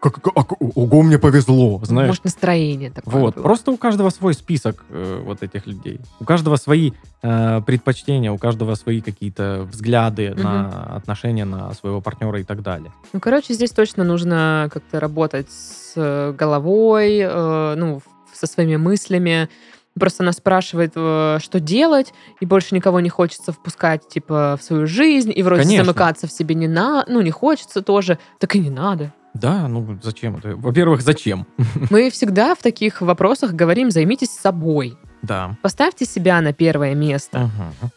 Как, 0.00 0.14
как- 0.22 0.32
а- 0.36 0.54
ого, 0.76 1.02
мне 1.02 1.18
повезло, 1.18 1.80
знаешь. 1.82 2.06
Может, 2.08 2.22
настроение 2.24 2.88
такое 2.92 3.14
Вот, 3.20 3.34
было. 3.34 3.42
просто 3.42 3.72
у 3.72 3.76
каждого 3.76 4.10
свой 4.10 4.32
список 4.34 4.84
э, 4.90 5.20
вот 5.24 5.42
этих 5.42 5.66
людей. 5.66 5.98
У 6.20 6.24
каждого 6.24 6.54
свои 6.54 6.92
э, 7.20 7.60
предпочтения, 7.66 8.30
у 8.30 8.38
каждого 8.38 8.76
свои 8.76 9.00
какие-то 9.00 9.66
взгляды 9.68 10.30
Мгм. 10.30 10.42
на 10.44 10.68
отношения, 10.94 11.44
на 11.44 11.74
своего 11.74 12.00
партнера 12.00 12.38
и 12.40 12.44
так 12.44 12.62
далее. 12.62 12.92
Ну, 13.12 13.18
короче, 13.18 13.54
здесь 13.54 13.72
точно 13.72 14.04
нужно 14.04 14.68
как-то 14.72 15.00
работать 15.00 15.50
с 15.50 15.94
э, 15.96 16.32
головой, 16.32 17.18
э, 17.18 17.74
ну, 17.76 17.98
в- 17.98 18.02
со 18.38 18.46
своими 18.46 18.76
мыслями. 18.76 19.48
Просто 19.98 20.22
она 20.22 20.32
спрашивает, 20.32 20.92
э, 20.94 21.38
что 21.42 21.58
делать, 21.60 22.12
и 22.40 22.46
больше 22.46 22.74
никого 22.74 23.00
не 23.00 23.08
хочется 23.08 23.50
впускать, 23.52 24.08
типа, 24.08 24.56
в 24.60 24.62
свою 24.64 24.86
жизнь, 24.86 25.32
и 25.34 25.42
вроде 25.42 25.62
Конечно. 25.62 25.84
замыкаться 25.84 26.26
в 26.28 26.32
себе 26.32 26.54
не 26.54 26.68
на, 26.68 27.04
ну, 27.08 27.20
не 27.20 27.32
хочется 27.32 27.82
тоже, 27.82 28.18
так 28.38 28.54
и 28.54 28.60
не 28.60 28.70
надо. 28.70 29.12
Да, 29.34 29.68
ну 29.68 29.98
зачем 30.02 30.36
это? 30.36 30.54
Во-первых, 30.56 31.02
зачем? 31.02 31.46
Мы 31.90 32.10
всегда 32.10 32.54
в 32.54 32.62
таких 32.62 33.00
вопросах 33.02 33.52
говорим, 33.52 33.90
займитесь 33.90 34.30
собой. 34.30 34.96
Да. 35.22 35.56
Поставьте 35.62 36.04
себя 36.06 36.40
на 36.40 36.52
первое 36.52 36.94
место. 36.94 37.50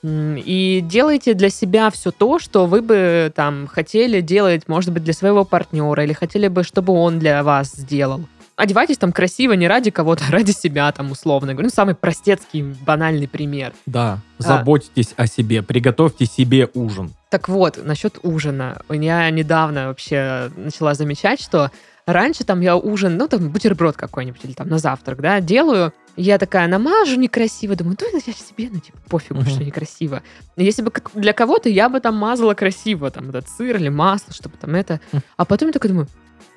М, 0.03 0.37
И 0.43 0.81
делайте 0.81 1.35
для 1.35 1.49
себя 1.49 1.91
все 1.91 2.11
то, 2.11 2.39
что 2.39 2.65
вы 2.65 2.81
бы 2.81 3.31
там 3.35 3.67
хотели 3.67 4.21
делать, 4.21 4.67
может 4.67 4.91
быть, 4.91 5.03
для 5.03 5.13
своего 5.13 5.45
партнера, 5.45 6.03
или 6.03 6.13
хотели 6.13 6.47
бы, 6.47 6.63
чтобы 6.63 6.93
он 6.93 7.19
для 7.19 7.43
вас 7.43 7.71
сделал. 7.73 8.21
Одевайтесь 8.61 8.99
там 8.99 9.11
красиво 9.11 9.53
не 9.53 9.67
ради 9.67 9.89
кого-то, 9.89 10.23
а 10.29 10.31
ради 10.31 10.51
себя 10.51 10.91
там 10.91 11.09
условно. 11.09 11.53
говорю. 11.53 11.67
Ну, 11.69 11.73
самый 11.73 11.95
простецкий, 11.95 12.61
банальный 12.61 13.27
пример. 13.27 13.73
Да. 13.87 14.19
А. 14.37 14.43
Заботьтесь 14.43 15.15
о 15.17 15.25
себе, 15.25 15.63
приготовьте 15.63 16.27
себе 16.27 16.69
ужин. 16.75 17.11
Так 17.31 17.49
вот, 17.49 17.79
насчет 17.83 18.19
ужина. 18.21 18.79
Я 18.89 19.27
недавно 19.31 19.87
вообще 19.87 20.51
начала 20.55 20.93
замечать, 20.93 21.41
что 21.41 21.71
раньше 22.05 22.43
там 22.43 22.61
я 22.61 22.75
ужин, 22.75 23.17
ну 23.17 23.27
там 23.27 23.49
бутерброд 23.49 23.97
какой-нибудь 23.97 24.41
или 24.43 24.53
там 24.53 24.69
на 24.69 24.77
завтрак, 24.77 25.21
да, 25.21 25.39
делаю. 25.41 25.91
Я 26.15 26.37
такая 26.37 26.67
намажу 26.67 27.15
некрасиво, 27.15 27.75
думаю, 27.75 27.95
это 27.99 28.05
я 28.27 28.33
себе, 28.33 28.69
ну 28.71 28.79
типа 28.79 28.99
пофигу, 29.09 29.39
Мгм. 29.41 29.49
что 29.49 29.63
некрасиво. 29.63 30.21
Если 30.55 30.83
бы 30.83 30.91
для 31.15 31.33
кого-то 31.33 31.67
я 31.67 31.89
бы 31.89 31.99
там 31.99 32.15
мазала 32.15 32.53
красиво, 32.53 33.09
там 33.09 33.29
этот 33.29 33.49
сыр 33.49 33.77
или 33.77 33.89
масло, 33.89 34.31
чтобы 34.33 34.57
там 34.57 34.75
это. 34.75 34.99
Мгм. 35.13 35.23
А 35.37 35.45
потом 35.45 35.69
я 35.69 35.73
такая 35.73 35.89
думаю, 35.91 36.07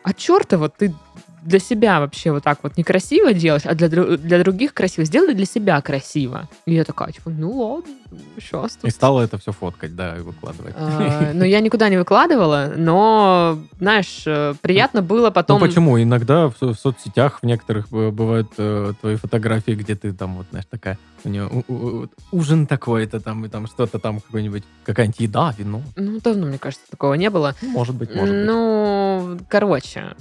а 0.03 0.13
черта 0.13 0.59
вот 0.59 0.77
ты 0.77 0.93
для 1.45 1.59
себя 1.59 2.01
вообще 2.01 2.33
вот 2.33 2.43
так 2.43 2.59
вот 2.63 2.77
некрасиво 2.79 3.33
делаешь, 3.33 3.63
а 3.67 3.75
для, 3.75 3.89
для 3.89 4.39
других 4.39 4.73
красиво. 4.75 5.05
Сделай 5.05 5.35
для 5.35 5.47
себя 5.47 5.81
красиво. 5.81 6.49
И 6.67 6.75
я 6.75 6.85
такая, 6.85 7.13
типа, 7.13 7.31
ну 7.31 7.51
ладно, 7.53 7.93
сейчас 8.39 8.79
И 8.83 8.91
стала 8.91 9.21
это 9.23 9.39
все 9.39 9.53
фоткать, 9.53 9.95
да, 9.95 10.17
и 10.17 10.21
выкладывать. 10.21 10.75
а, 10.77 11.33
Ну, 11.35 11.45
я 11.45 11.61
никуда 11.61 11.89
не 11.89 11.97
выкладывала, 11.99 12.73
но, 12.77 13.59
знаешь, 13.79 14.23
э, 14.27 14.55
приятно 14.63 15.03
было 15.03 15.31
потом... 15.31 15.61
Ну 15.61 15.67
почему? 15.67 16.01
Иногда 16.03 16.49
в, 16.49 16.61
в 16.61 16.75
соцсетях 16.75 17.41
в 17.43 17.47
некоторых 17.47 17.89
бывают 17.91 18.49
э, 18.57 18.93
твои 19.01 19.17
фотографии, 19.17 19.73
где 19.73 19.95
ты 19.95 20.13
там 20.13 20.37
вот, 20.37 20.47
знаешь, 20.51 20.67
такая, 20.71 20.99
у 21.25 21.29
нее 21.29 21.47
у- 21.47 21.65
у- 21.73 22.03
у- 22.05 22.09
ужин 22.33 22.67
такой-то 22.67 23.21
там, 23.21 23.45
и 23.45 23.49
там 23.49 23.67
что-то 23.67 23.99
там, 23.99 24.21
какой-нибудь, 24.21 24.63
какая-нибудь 24.85 25.21
еда, 25.21 25.55
вино. 25.59 25.83
Ну, 25.97 26.21
давно, 26.21 26.47
мне 26.47 26.59
кажется, 26.59 26.85
такого 26.91 27.15
не 27.15 27.31
было. 27.31 27.55
Ну, 27.63 27.69
Может 27.71 27.95
быть, 27.95 28.15
может 28.15 28.35
быть. 28.35 28.47
Ну, 28.47 29.39
короче, 29.49 30.15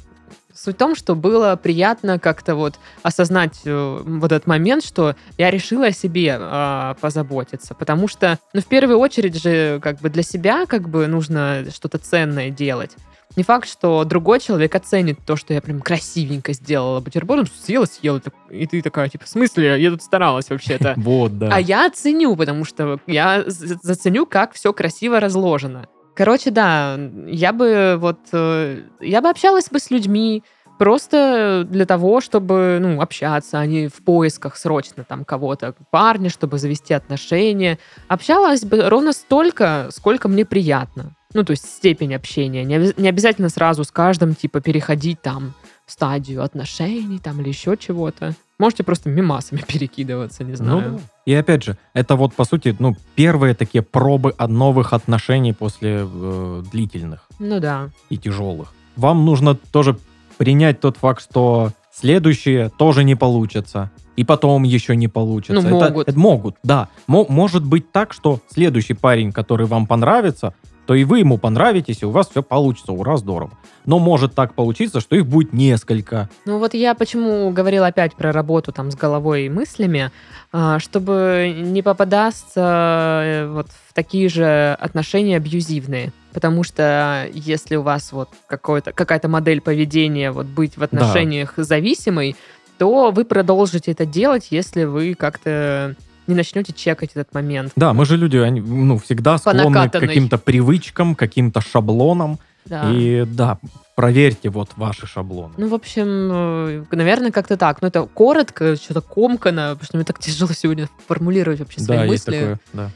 суть 0.55 0.75
в 0.75 0.77
том, 0.77 0.95
что 0.95 1.15
было 1.15 1.55
приятно 1.55 2.19
как-то 2.19 2.55
вот 2.55 2.75
осознать 3.01 3.61
э, 3.65 4.01
вот 4.05 4.31
этот 4.31 4.47
момент, 4.47 4.83
что 4.85 5.15
я 5.37 5.49
решила 5.51 5.87
о 5.87 5.91
себе 5.91 6.37
э, 6.39 6.95
позаботиться, 7.01 7.73
потому 7.73 8.07
что, 8.07 8.39
ну, 8.53 8.61
в 8.61 8.65
первую 8.65 8.99
очередь 8.99 9.41
же, 9.41 9.79
как 9.81 9.99
бы 9.99 10.09
для 10.09 10.23
себя, 10.23 10.65
как 10.65 10.89
бы 10.89 11.07
нужно 11.07 11.65
что-то 11.73 11.97
ценное 11.97 12.49
делать. 12.49 12.91
Не 13.35 13.41
факт, 13.43 13.67
что 13.67 14.03
другой 14.03 14.39
человек 14.39 14.75
оценит 14.75 15.17
то, 15.25 15.35
что 15.35 15.55
я 15.55 15.61
прям 15.61 15.81
красивенько 15.81 16.53
сделала 16.53 16.99
бутерброд, 16.99 17.39
он 17.39 17.47
съела, 17.47 17.85
съела, 17.85 18.21
и 18.51 18.67
ты 18.67 18.81
такая, 18.83 19.09
типа, 19.09 19.25
в 19.25 19.27
смысле, 19.29 19.81
я 19.81 19.89
тут 19.89 20.03
старалась 20.03 20.49
вообще-то. 20.51 20.93
Вот, 21.03 21.37
да. 21.39 21.49
А 21.51 21.59
я 21.59 21.87
оценю, 21.87 22.35
потому 22.35 22.63
что 22.63 22.99
я 23.07 23.43
за- 23.47 23.79
заценю, 23.81 24.27
как 24.27 24.53
все 24.53 24.71
красиво 24.71 25.19
разложено. 25.19 25.87
Короче, 26.15 26.51
да, 26.51 26.99
я 27.25 27.53
бы 27.53 27.95
вот, 27.97 28.19
э, 28.31 28.81
я 29.01 29.21
бы 29.21 29.29
общалась 29.29 29.69
бы 29.69 29.79
с 29.79 29.89
людьми 29.89 30.43
просто 30.77 31.65
для 31.69 31.85
того, 31.85 32.21
чтобы, 32.21 32.77
ну, 32.81 33.01
общаться, 33.01 33.59
а 33.59 33.65
не 33.65 33.87
в 33.87 34.03
поисках 34.03 34.57
срочно 34.57 35.03
там 35.03 35.25
кого-то, 35.25 35.75
парня, 35.91 36.29
чтобы 36.29 36.59
завести 36.59 36.93
отношения. 36.93 37.79
Общалась 38.07 38.63
бы 38.63 38.89
ровно 38.89 39.13
столько, 39.13 39.87
сколько 39.91 40.27
мне 40.27 40.45
приятно. 40.45 41.15
Ну, 41.33 41.43
то 41.43 41.51
есть 41.51 41.65
степень 41.65 42.13
общения. 42.13 42.63
Не, 42.63 42.93
не 42.95 43.09
обязательно 43.09 43.49
сразу 43.49 43.83
с 43.83 43.91
каждым, 43.91 44.35
типа, 44.35 44.61
переходить 44.61 45.21
там 45.21 45.53
стадию 45.87 46.43
отношений 46.43 47.19
там 47.19 47.41
или 47.41 47.49
еще 47.49 47.75
чего-то. 47.75 48.35
Можете 48.63 48.83
просто 48.83 49.09
мимасами 49.09 49.61
перекидываться, 49.67 50.43
не 50.45 50.51
Ну, 50.51 50.55
знаю. 50.55 50.91
да. 50.93 50.99
И 51.25 51.33
опять 51.33 51.63
же, 51.63 51.77
это 51.93 52.15
вот, 52.15 52.33
по 52.33 52.45
сути, 52.45 52.73
ну, 52.79 52.95
первые 53.15 53.55
такие 53.55 53.81
пробы 53.81 54.33
от 54.37 54.49
новых 54.49 54.93
отношений 54.93 55.51
после 55.53 56.07
э, 56.09 56.63
длительных 56.71 57.27
Ну 57.39 57.59
да. 57.59 57.89
и 58.09 58.17
тяжелых. 58.17 58.73
Вам 58.95 59.25
нужно 59.25 59.55
тоже 59.55 59.97
принять 60.37 60.79
тот 60.79 60.95
факт, 60.97 61.21
что 61.21 61.71
следующие 61.93 62.69
тоже 62.77 63.03
не 63.03 63.15
получатся. 63.15 63.91
И 64.15 64.23
потом 64.23 64.63
еще 64.63 64.95
не 64.95 65.07
получится. 65.09 65.53
Ну, 65.53 65.61
Это- 65.61 65.69
могут. 65.89 66.07
это 66.07 66.19
могут, 66.19 66.55
да. 66.63 66.87
Мо- 67.07 67.25
может 67.27 67.65
быть 67.65 67.91
так, 67.91 68.13
что 68.13 68.39
следующий 68.49 68.93
парень, 68.93 69.31
который 69.33 69.65
вам 69.65 69.87
понравится, 69.87 70.53
то 70.85 70.95
и 70.95 71.03
вы 71.03 71.19
ему 71.19 71.37
понравитесь, 71.37 72.01
и 72.01 72.05
у 72.05 72.11
вас 72.11 72.29
все 72.29 72.43
получится. 72.43 72.91
Ура, 72.91 73.17
здорово. 73.17 73.51
Но 73.85 73.99
может 73.99 74.33
так 74.33 74.53
получиться, 74.53 74.99
что 74.99 75.15
их 75.15 75.25
будет 75.25 75.53
несколько. 75.53 76.29
Ну 76.45 76.57
вот 76.57 76.73
я 76.73 76.93
почему 76.93 77.49
говорила 77.51 77.87
опять 77.87 78.15
про 78.15 78.31
работу 78.31 78.71
там 78.71 78.91
с 78.91 78.95
головой 78.95 79.45
и 79.45 79.49
мыслями, 79.49 80.11
а, 80.51 80.79
чтобы 80.79 81.53
не 81.57 81.81
попадаться 81.81 83.21
э, 83.23 83.47
вот 83.51 83.67
в 83.67 83.93
такие 83.93 84.29
же 84.29 84.77
отношения 84.79 85.37
абьюзивные. 85.37 86.11
Потому 86.33 86.63
что 86.63 87.27
если 87.33 87.75
у 87.75 87.81
вас 87.81 88.11
вот 88.11 88.29
какая-то 88.47 89.27
модель 89.27 89.61
поведения 89.61 90.31
вот 90.31 90.47
быть 90.47 90.77
в 90.77 90.83
отношениях 90.83 91.53
зависимой, 91.57 92.35
то 92.77 93.11
вы 93.11 93.23
продолжите 93.23 93.91
это 93.91 94.05
делать, 94.05 94.47
если 94.49 94.83
вы 94.83 95.13
как-то 95.13 95.95
не 96.27 96.35
начнете 96.35 96.73
чекать 96.73 97.11
этот 97.11 97.33
момент. 97.33 97.71
Да, 97.75 97.93
мы 97.93 98.05
же 98.05 98.17
люди, 98.17 98.37
они, 98.37 98.61
ну, 98.61 98.97
всегда 98.97 99.37
склонны 99.37 99.89
к 99.89 99.91
каким-то 99.91 100.37
привычкам, 100.37 101.15
каким-то 101.15 101.61
шаблонам. 101.61 102.39
Да. 102.65 102.89
И 102.93 103.25
да, 103.25 103.59
проверьте 103.95 104.49
вот 104.49 104.69
ваши 104.77 105.05
шаблоны. 105.05 105.53
Ну, 105.57 105.67
в 105.67 105.73
общем, 105.73 106.05
э, 106.31 106.85
наверное, 106.91 107.31
как-то 107.31 107.57
так. 107.57 107.81
Ну, 107.81 107.89
это 107.89 108.03
коротко, 108.03 108.75
что-то 108.77 109.01
комкано, 109.01 109.71
потому 109.71 109.83
что 109.83 109.97
мне 109.97 110.05
так 110.05 110.19
тяжело 110.19 110.51
сегодня 110.53 110.89
формулировать 111.07 111.59
вообще 111.59 111.81
свои 111.81 111.97
да, 111.97 112.03
есть 112.05 112.27
мысли. 112.27 112.39
такое, 112.39 112.59
да. 112.71 112.89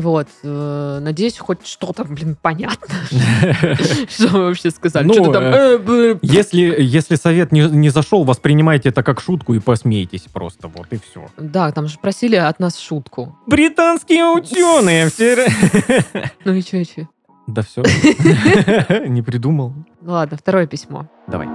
Вот. 0.00 0.26
э, 0.42 0.98
Надеюсь, 1.00 1.38
хоть 1.38 1.64
что-то, 1.66 2.04
блин, 2.04 2.36
понятно. 2.40 2.94
Что 4.08 4.28
вы 4.28 4.44
вообще 4.46 4.70
сказали? 4.70 5.06
Ну, 5.06 5.14
Что-то 5.14 5.32
там... 5.34 5.44
э, 5.44 5.78
б- 5.78 6.18
Если, 6.22 6.84
совет 7.14 7.52
не, 7.52 7.62
зашел, 7.90 8.24
воспринимайте 8.24 8.88
это 8.88 9.02
как 9.04 9.20
шутку 9.20 9.54
и 9.54 9.60
посмейтесь 9.60 10.22
просто, 10.32 10.68
вот 10.68 10.88
и 10.90 10.98
все. 10.98 11.26
Да, 11.38 11.70
там 11.70 11.86
же 11.86 11.98
просили 12.02 12.36
от 12.36 12.58
нас 12.58 12.76
шутку. 12.78 13.38
Британские 13.46 14.24
ученые 14.24 15.08
все... 15.10 15.46
Ну 16.44 16.52
и 16.54 16.62
че, 16.62 16.82
и 16.82 16.86
че? 16.86 17.08
Да 17.46 17.62
все. 17.62 17.82
Не 19.06 19.22
придумал. 19.22 19.72
Ладно, 20.02 20.36
второе 20.36 20.66
письмо. 20.66 21.06
Давай. 21.28 21.46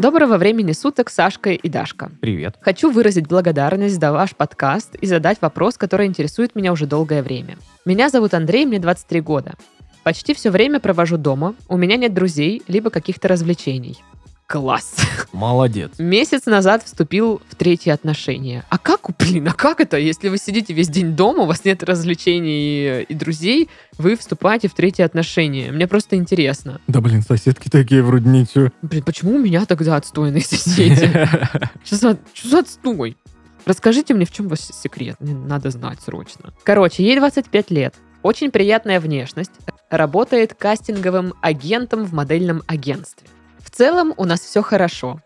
Доброго 0.00 0.38
времени 0.38 0.72
суток, 0.72 1.10
Сашка 1.10 1.50
и 1.50 1.68
Дашка. 1.68 2.10
Привет. 2.22 2.56
Хочу 2.62 2.90
выразить 2.90 3.26
благодарность 3.28 4.00
за 4.00 4.12
ваш 4.12 4.34
подкаст 4.34 4.94
и 4.94 5.04
задать 5.04 5.42
вопрос, 5.42 5.76
который 5.76 6.06
интересует 6.06 6.54
меня 6.54 6.72
уже 6.72 6.86
долгое 6.86 7.22
время. 7.22 7.58
Меня 7.84 8.08
зовут 8.08 8.32
Андрей, 8.32 8.64
мне 8.64 8.78
23 8.78 9.20
года. 9.20 9.56
Почти 10.02 10.32
все 10.32 10.50
время 10.50 10.80
провожу 10.80 11.18
дома, 11.18 11.54
у 11.68 11.76
меня 11.76 11.98
нет 11.98 12.14
друзей, 12.14 12.62
либо 12.66 12.88
каких-то 12.88 13.28
развлечений. 13.28 13.98
Класс. 14.50 14.96
Молодец. 15.32 15.92
Месяц 16.00 16.46
назад 16.46 16.82
вступил 16.82 17.40
в 17.48 17.54
третьи 17.54 17.88
отношения. 17.90 18.64
А 18.68 18.78
как, 18.78 19.08
блин, 19.16 19.46
а 19.46 19.52
как 19.52 19.80
это? 19.80 19.96
Если 19.96 20.28
вы 20.28 20.38
сидите 20.38 20.74
весь 20.74 20.88
день 20.88 21.14
дома, 21.14 21.44
у 21.44 21.46
вас 21.46 21.64
нет 21.64 21.84
развлечений 21.84 23.02
и 23.02 23.14
друзей, 23.14 23.68
вы 23.96 24.16
вступаете 24.16 24.66
в 24.66 24.74
третьи 24.74 25.02
отношения. 25.02 25.70
Мне 25.70 25.86
просто 25.86 26.16
интересно. 26.16 26.80
Да 26.88 27.00
блин, 27.00 27.22
соседки 27.22 27.68
такие 27.68 28.02
вроде 28.02 28.28
ничего. 28.28 28.70
Блин, 28.82 29.04
почему 29.04 29.36
у 29.36 29.38
меня 29.38 29.66
тогда 29.66 29.94
отстойные 29.94 30.42
соседи? 30.42 31.08
Что 31.84 31.94
за, 31.96 32.18
что 32.34 32.48
за 32.48 32.58
отстой? 32.58 33.16
Расскажите 33.66 34.14
мне, 34.14 34.26
в 34.26 34.32
чем 34.32 34.48
ваш 34.48 34.58
секрет. 34.58 35.14
Мне 35.20 35.32
надо 35.32 35.70
знать 35.70 36.00
срочно. 36.00 36.52
Короче, 36.64 37.04
ей 37.04 37.16
25 37.16 37.70
лет. 37.70 37.94
Очень 38.24 38.50
приятная 38.50 38.98
внешность. 38.98 39.52
Работает 39.90 40.54
кастинговым 40.54 41.34
агентом 41.40 42.04
в 42.04 42.12
модельном 42.12 42.64
агентстве. 42.66 43.28
В 43.70 43.76
целом 43.76 44.14
у 44.16 44.24
нас 44.24 44.40
все 44.40 44.62
хорошо. 44.62 45.20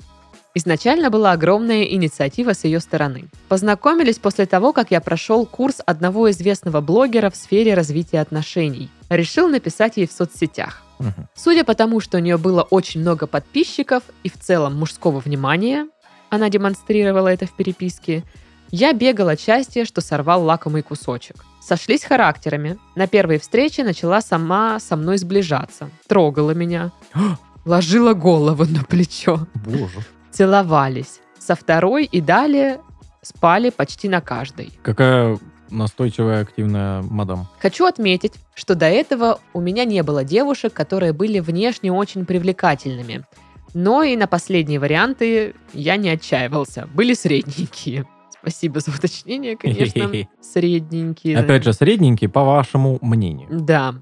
Изначально 0.56 1.10
была 1.10 1.32
огромная 1.32 1.82
инициатива 1.82 2.52
с 2.52 2.64
ее 2.64 2.78
стороны. 2.78 3.24
Познакомились 3.48 4.18
после 4.18 4.46
того, 4.46 4.72
как 4.72 4.92
я 4.92 5.00
прошел 5.00 5.46
курс 5.46 5.80
одного 5.84 6.30
известного 6.30 6.80
блогера 6.80 7.30
в 7.30 7.36
сфере 7.36 7.74
развития 7.74 8.20
отношений. 8.20 8.90
Решил 9.08 9.48
написать 9.48 9.96
ей 9.96 10.06
в 10.06 10.12
соцсетях. 10.12 10.82
Мгм. 11.00 11.28
Судя 11.34 11.64
по 11.64 11.74
тому, 11.74 11.98
что 11.98 12.18
у 12.18 12.20
нее 12.20 12.36
было 12.36 12.62
очень 12.62 13.00
много 13.00 13.26
подписчиков 13.26 14.04
и 14.22 14.28
в 14.28 14.38
целом 14.38 14.76
мужского 14.76 15.18
внимания, 15.18 15.88
она 16.30 16.50
демонстрировала 16.50 17.28
это 17.28 17.46
в 17.46 17.56
переписке, 17.56 18.22
я 18.70 18.92
бегал 18.92 19.28
от 19.28 19.40
счастья, 19.40 19.84
что 19.84 20.00
сорвал 20.00 20.44
лакомый 20.44 20.82
кусочек. 20.82 21.36
Сошлись 21.60 22.04
характерами. 22.04 22.78
На 22.94 23.06
первой 23.06 23.38
встрече 23.38 23.84
начала 23.84 24.20
сама 24.20 24.78
со 24.78 24.96
мной 24.96 25.18
сближаться. 25.18 25.90
Трогала 26.06 26.52
меня. 26.52 26.92
Ложила 27.64 28.14
голову 28.14 28.64
на 28.64 28.85
плечо. 28.85 29.47
Боже. 29.54 30.00
Целовались. 30.30 31.21
Со 31.38 31.54
второй 31.54 32.04
и 32.04 32.21
далее 32.21 32.80
спали 33.23 33.71
почти 33.71 34.09
на 34.09 34.21
каждой. 34.21 34.73
Какая 34.83 35.38
настойчивая, 35.71 36.42
активная 36.42 37.02
мадам. 37.02 37.49
Хочу 37.61 37.87
отметить, 37.87 38.35
что 38.54 38.75
до 38.75 38.87
этого 38.87 39.40
у 39.52 39.61
меня 39.61 39.85
не 39.85 40.02
было 40.02 40.25
девушек, 40.25 40.73
которые 40.73 41.12
были 41.12 41.40
внешне 41.40 41.92
очень 41.92 42.26
привлекательными. 42.26 43.25
Но 43.73 44.02
и 44.02 44.16
на 44.16 44.26
последние 44.26 44.78
варианты 44.78 45.54
я 45.73 45.97
не 45.97 46.11
отчаивался. 46.11 46.88
Были 46.94 47.14
средненькие. 47.14 48.06
Спасибо 48.44 48.80
за 48.80 48.90
уточнение, 48.90 49.56
конечно. 49.56 50.10
Средненькие. 50.42 51.38
Опять 51.38 51.64
же, 51.64 51.72
средненький, 51.72 52.28
по 52.28 52.44
вашему 52.44 52.98
мнению. 53.00 53.48
Да. 53.50 53.94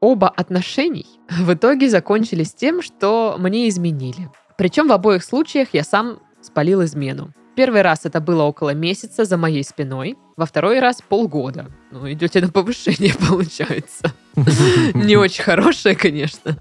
Оба 0.00 0.28
отношений 0.30 1.06
в 1.28 1.52
итоге 1.52 1.90
закончились 1.90 2.54
тем, 2.54 2.80
что 2.80 3.36
мне 3.38 3.68
изменили. 3.68 4.30
Причем 4.56 4.88
в 4.88 4.92
обоих 4.92 5.22
случаях 5.22 5.68
я 5.72 5.84
сам 5.84 6.20
спалил 6.40 6.82
измену. 6.84 7.34
Первый 7.54 7.82
раз 7.82 8.04
это 8.04 8.20
было 8.20 8.44
около 8.44 8.70
месяца 8.70 9.26
за 9.26 9.36
моей 9.36 9.62
спиной, 9.62 10.16
во 10.36 10.46
второй 10.46 10.80
раз 10.80 11.02
полгода. 11.06 11.66
Ну, 11.90 12.10
идете 12.10 12.40
на 12.40 12.48
повышение, 12.48 13.14
получается. 13.28 14.12
Не 14.94 15.16
очень 15.16 15.42
хорошее, 15.42 15.96
конечно. 15.96 16.56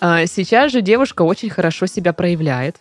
А 0.00 0.26
Сейчас 0.26 0.72
же 0.72 0.82
девушка 0.82 1.22
очень 1.22 1.50
хорошо 1.50 1.86
себя 1.86 2.12
проявляет. 2.12 2.76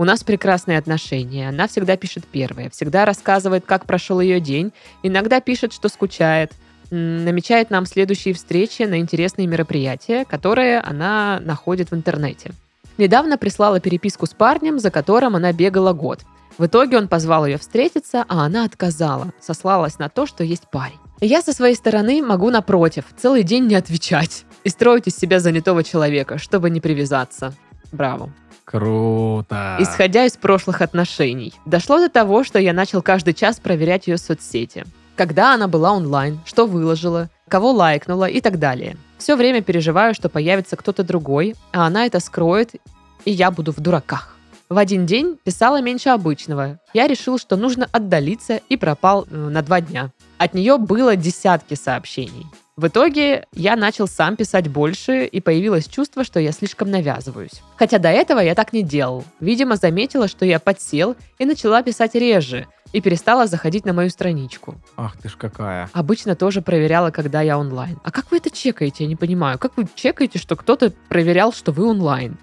У 0.00 0.04
нас 0.04 0.24
прекрасные 0.24 0.78
отношения. 0.78 1.50
Она 1.50 1.68
всегда 1.68 1.94
пишет 1.98 2.24
первое, 2.24 2.70
всегда 2.70 3.04
рассказывает, 3.04 3.66
как 3.66 3.84
прошел 3.84 4.18
ее 4.18 4.40
день, 4.40 4.72
иногда 5.02 5.42
пишет, 5.42 5.74
что 5.74 5.90
скучает, 5.90 6.52
намечает 6.88 7.68
нам 7.68 7.84
следующие 7.84 8.32
встречи 8.32 8.80
на 8.84 8.98
интересные 8.98 9.46
мероприятия, 9.46 10.24
которые 10.24 10.80
она 10.80 11.38
находит 11.42 11.90
в 11.90 11.94
интернете. 11.94 12.52
Недавно 12.96 13.36
прислала 13.36 13.78
переписку 13.78 14.24
с 14.24 14.30
парнем, 14.30 14.78
за 14.78 14.90
которым 14.90 15.36
она 15.36 15.52
бегала 15.52 15.92
год. 15.92 16.20
В 16.56 16.64
итоге 16.64 16.96
он 16.96 17.06
позвал 17.06 17.44
ее 17.44 17.58
встретиться, 17.58 18.24
а 18.26 18.46
она 18.46 18.64
отказала, 18.64 19.34
сослалась 19.38 19.98
на 19.98 20.08
то, 20.08 20.24
что 20.24 20.42
есть 20.42 20.70
парень. 20.72 20.96
Я 21.20 21.42
со 21.42 21.52
своей 21.52 21.74
стороны 21.74 22.22
могу, 22.22 22.48
напротив, 22.48 23.04
целый 23.18 23.42
день 23.42 23.66
не 23.66 23.74
отвечать 23.74 24.46
и 24.64 24.70
строить 24.70 25.08
из 25.08 25.16
себя 25.18 25.40
занятого 25.40 25.84
человека, 25.84 26.38
чтобы 26.38 26.70
не 26.70 26.80
привязаться. 26.80 27.52
Браво. 27.92 28.32
Круто. 28.70 29.78
Исходя 29.80 30.26
из 30.26 30.36
прошлых 30.36 30.80
отношений. 30.80 31.52
Дошло 31.66 31.98
до 31.98 32.08
того, 32.08 32.44
что 32.44 32.60
я 32.60 32.72
начал 32.72 33.02
каждый 33.02 33.34
час 33.34 33.58
проверять 33.58 34.06
ее 34.06 34.16
соцсети. 34.16 34.84
Когда 35.16 35.54
она 35.54 35.66
была 35.66 35.90
онлайн, 35.90 36.38
что 36.44 36.66
выложила, 36.66 37.30
кого 37.48 37.72
лайкнула 37.72 38.26
и 38.26 38.40
так 38.40 38.60
далее. 38.60 38.96
Все 39.18 39.34
время 39.34 39.60
переживаю, 39.60 40.14
что 40.14 40.28
появится 40.28 40.76
кто-то 40.76 41.02
другой, 41.02 41.56
а 41.72 41.84
она 41.84 42.06
это 42.06 42.20
скроет, 42.20 42.76
и 43.24 43.32
я 43.32 43.50
буду 43.50 43.72
в 43.72 43.80
дураках. 43.80 44.36
В 44.68 44.78
один 44.78 45.04
день 45.04 45.36
писала 45.42 45.82
меньше 45.82 46.10
обычного. 46.10 46.78
Я 46.94 47.08
решил, 47.08 47.38
что 47.38 47.56
нужно 47.56 47.88
отдалиться 47.90 48.60
и 48.68 48.76
пропал 48.76 49.26
э, 49.28 49.34
на 49.34 49.62
два 49.62 49.80
дня. 49.80 50.12
От 50.38 50.54
нее 50.54 50.78
было 50.78 51.16
десятки 51.16 51.74
сообщений. 51.74 52.46
В 52.80 52.88
итоге 52.88 53.46
я 53.52 53.76
начал 53.76 54.08
сам 54.08 54.36
писать 54.36 54.68
больше, 54.68 55.26
и 55.26 55.42
появилось 55.42 55.86
чувство, 55.86 56.24
что 56.24 56.40
я 56.40 56.50
слишком 56.50 56.90
навязываюсь. 56.90 57.60
Хотя 57.76 57.98
до 57.98 58.08
этого 58.08 58.40
я 58.40 58.54
так 58.54 58.72
не 58.72 58.82
делал. 58.82 59.22
Видимо, 59.38 59.76
заметила, 59.76 60.28
что 60.28 60.46
я 60.46 60.58
подсел 60.58 61.14
и 61.38 61.44
начала 61.44 61.82
писать 61.82 62.14
реже, 62.14 62.68
и 62.92 63.00
перестала 63.00 63.46
заходить 63.46 63.84
на 63.84 63.92
мою 63.92 64.10
страничку. 64.10 64.74
Ах 64.96 65.16
ты 65.16 65.28
ж 65.28 65.36
какая. 65.36 65.88
Обычно 65.92 66.34
тоже 66.34 66.62
проверяла, 66.62 67.10
когда 67.10 67.40
я 67.40 67.58
онлайн. 67.58 67.98
А 68.02 68.10
как 68.10 68.30
вы 68.30 68.38
это 68.38 68.50
чекаете? 68.50 69.04
Я 69.04 69.08
не 69.08 69.16
понимаю. 69.16 69.58
Как 69.58 69.76
вы 69.76 69.86
чекаете, 69.94 70.38
что 70.38 70.56
кто-то 70.56 70.92
проверял, 71.08 71.52
что 71.52 71.72
вы 71.72 71.86
онлайн? 71.86 72.36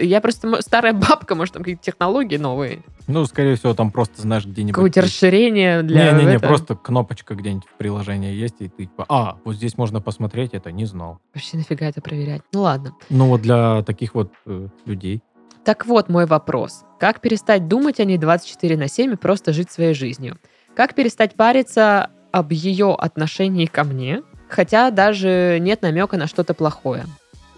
Я 0.00 0.20
просто 0.22 0.62
старая 0.62 0.94
бабка, 0.94 1.34
может, 1.34 1.54
там 1.54 1.62
какие-то 1.62 1.82
технологии 1.82 2.38
новые. 2.38 2.82
Ну, 3.06 3.26
скорее 3.26 3.56
всего, 3.56 3.74
там 3.74 3.90
просто, 3.90 4.22
знаешь, 4.22 4.46
где-нибудь... 4.46 4.74
Какое-то 4.74 5.02
расширение 5.02 5.82
для... 5.82 6.12
Не-не-не, 6.12 6.38
просто 6.38 6.74
кнопочка 6.74 7.34
где-нибудь 7.34 7.66
в 7.68 7.76
приложении 7.76 8.32
есть, 8.32 8.56
и 8.60 8.68
ты 8.68 8.86
типа, 8.86 9.04
а, 9.08 9.36
вот 9.44 9.56
здесь 9.56 9.76
можно 9.76 10.00
посмотреть, 10.00 10.54
это 10.54 10.72
не 10.72 10.86
знал. 10.86 11.18
Вообще 11.34 11.58
нафига 11.58 11.86
это 11.86 12.00
проверять? 12.00 12.40
Ну 12.52 12.62
ладно. 12.62 12.94
Ну, 13.10 13.28
вот 13.28 13.42
для 13.42 13.82
таких 13.82 14.14
вот 14.14 14.32
э, 14.46 14.68
людей. 14.86 15.22
Так 15.64 15.86
вот 15.86 16.10
мой 16.10 16.26
вопрос. 16.26 16.84
Как 17.00 17.20
перестать 17.20 17.68
думать 17.68 17.98
о 17.98 18.04
ней 18.04 18.18
24 18.18 18.76
на 18.76 18.86
7 18.86 19.12
и 19.12 19.16
просто 19.16 19.54
жить 19.54 19.70
своей 19.70 19.94
жизнью? 19.94 20.36
Как 20.76 20.94
перестать 20.94 21.36
париться 21.36 22.10
об 22.32 22.52
ее 22.52 22.94
отношении 22.94 23.64
ко 23.64 23.84
мне, 23.84 24.22
хотя 24.50 24.90
даже 24.90 25.58
нет 25.60 25.80
намека 25.80 26.18
на 26.18 26.26
что-то 26.26 26.52
плохое? 26.52 27.06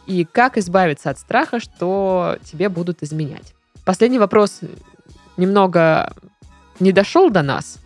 И 0.07 0.25
как 0.25 0.57
избавиться 0.57 1.11
от 1.11 1.19
страха, 1.19 1.59
что 1.59 2.39
тебе 2.45 2.69
будут 2.69 3.03
изменять? 3.03 3.55
Последний 3.85 4.21
вопрос 4.21 4.61
немного 5.37 6.13
не 6.79 6.93
дошел 6.93 7.29
до 7.29 7.43
нас. 7.43 7.79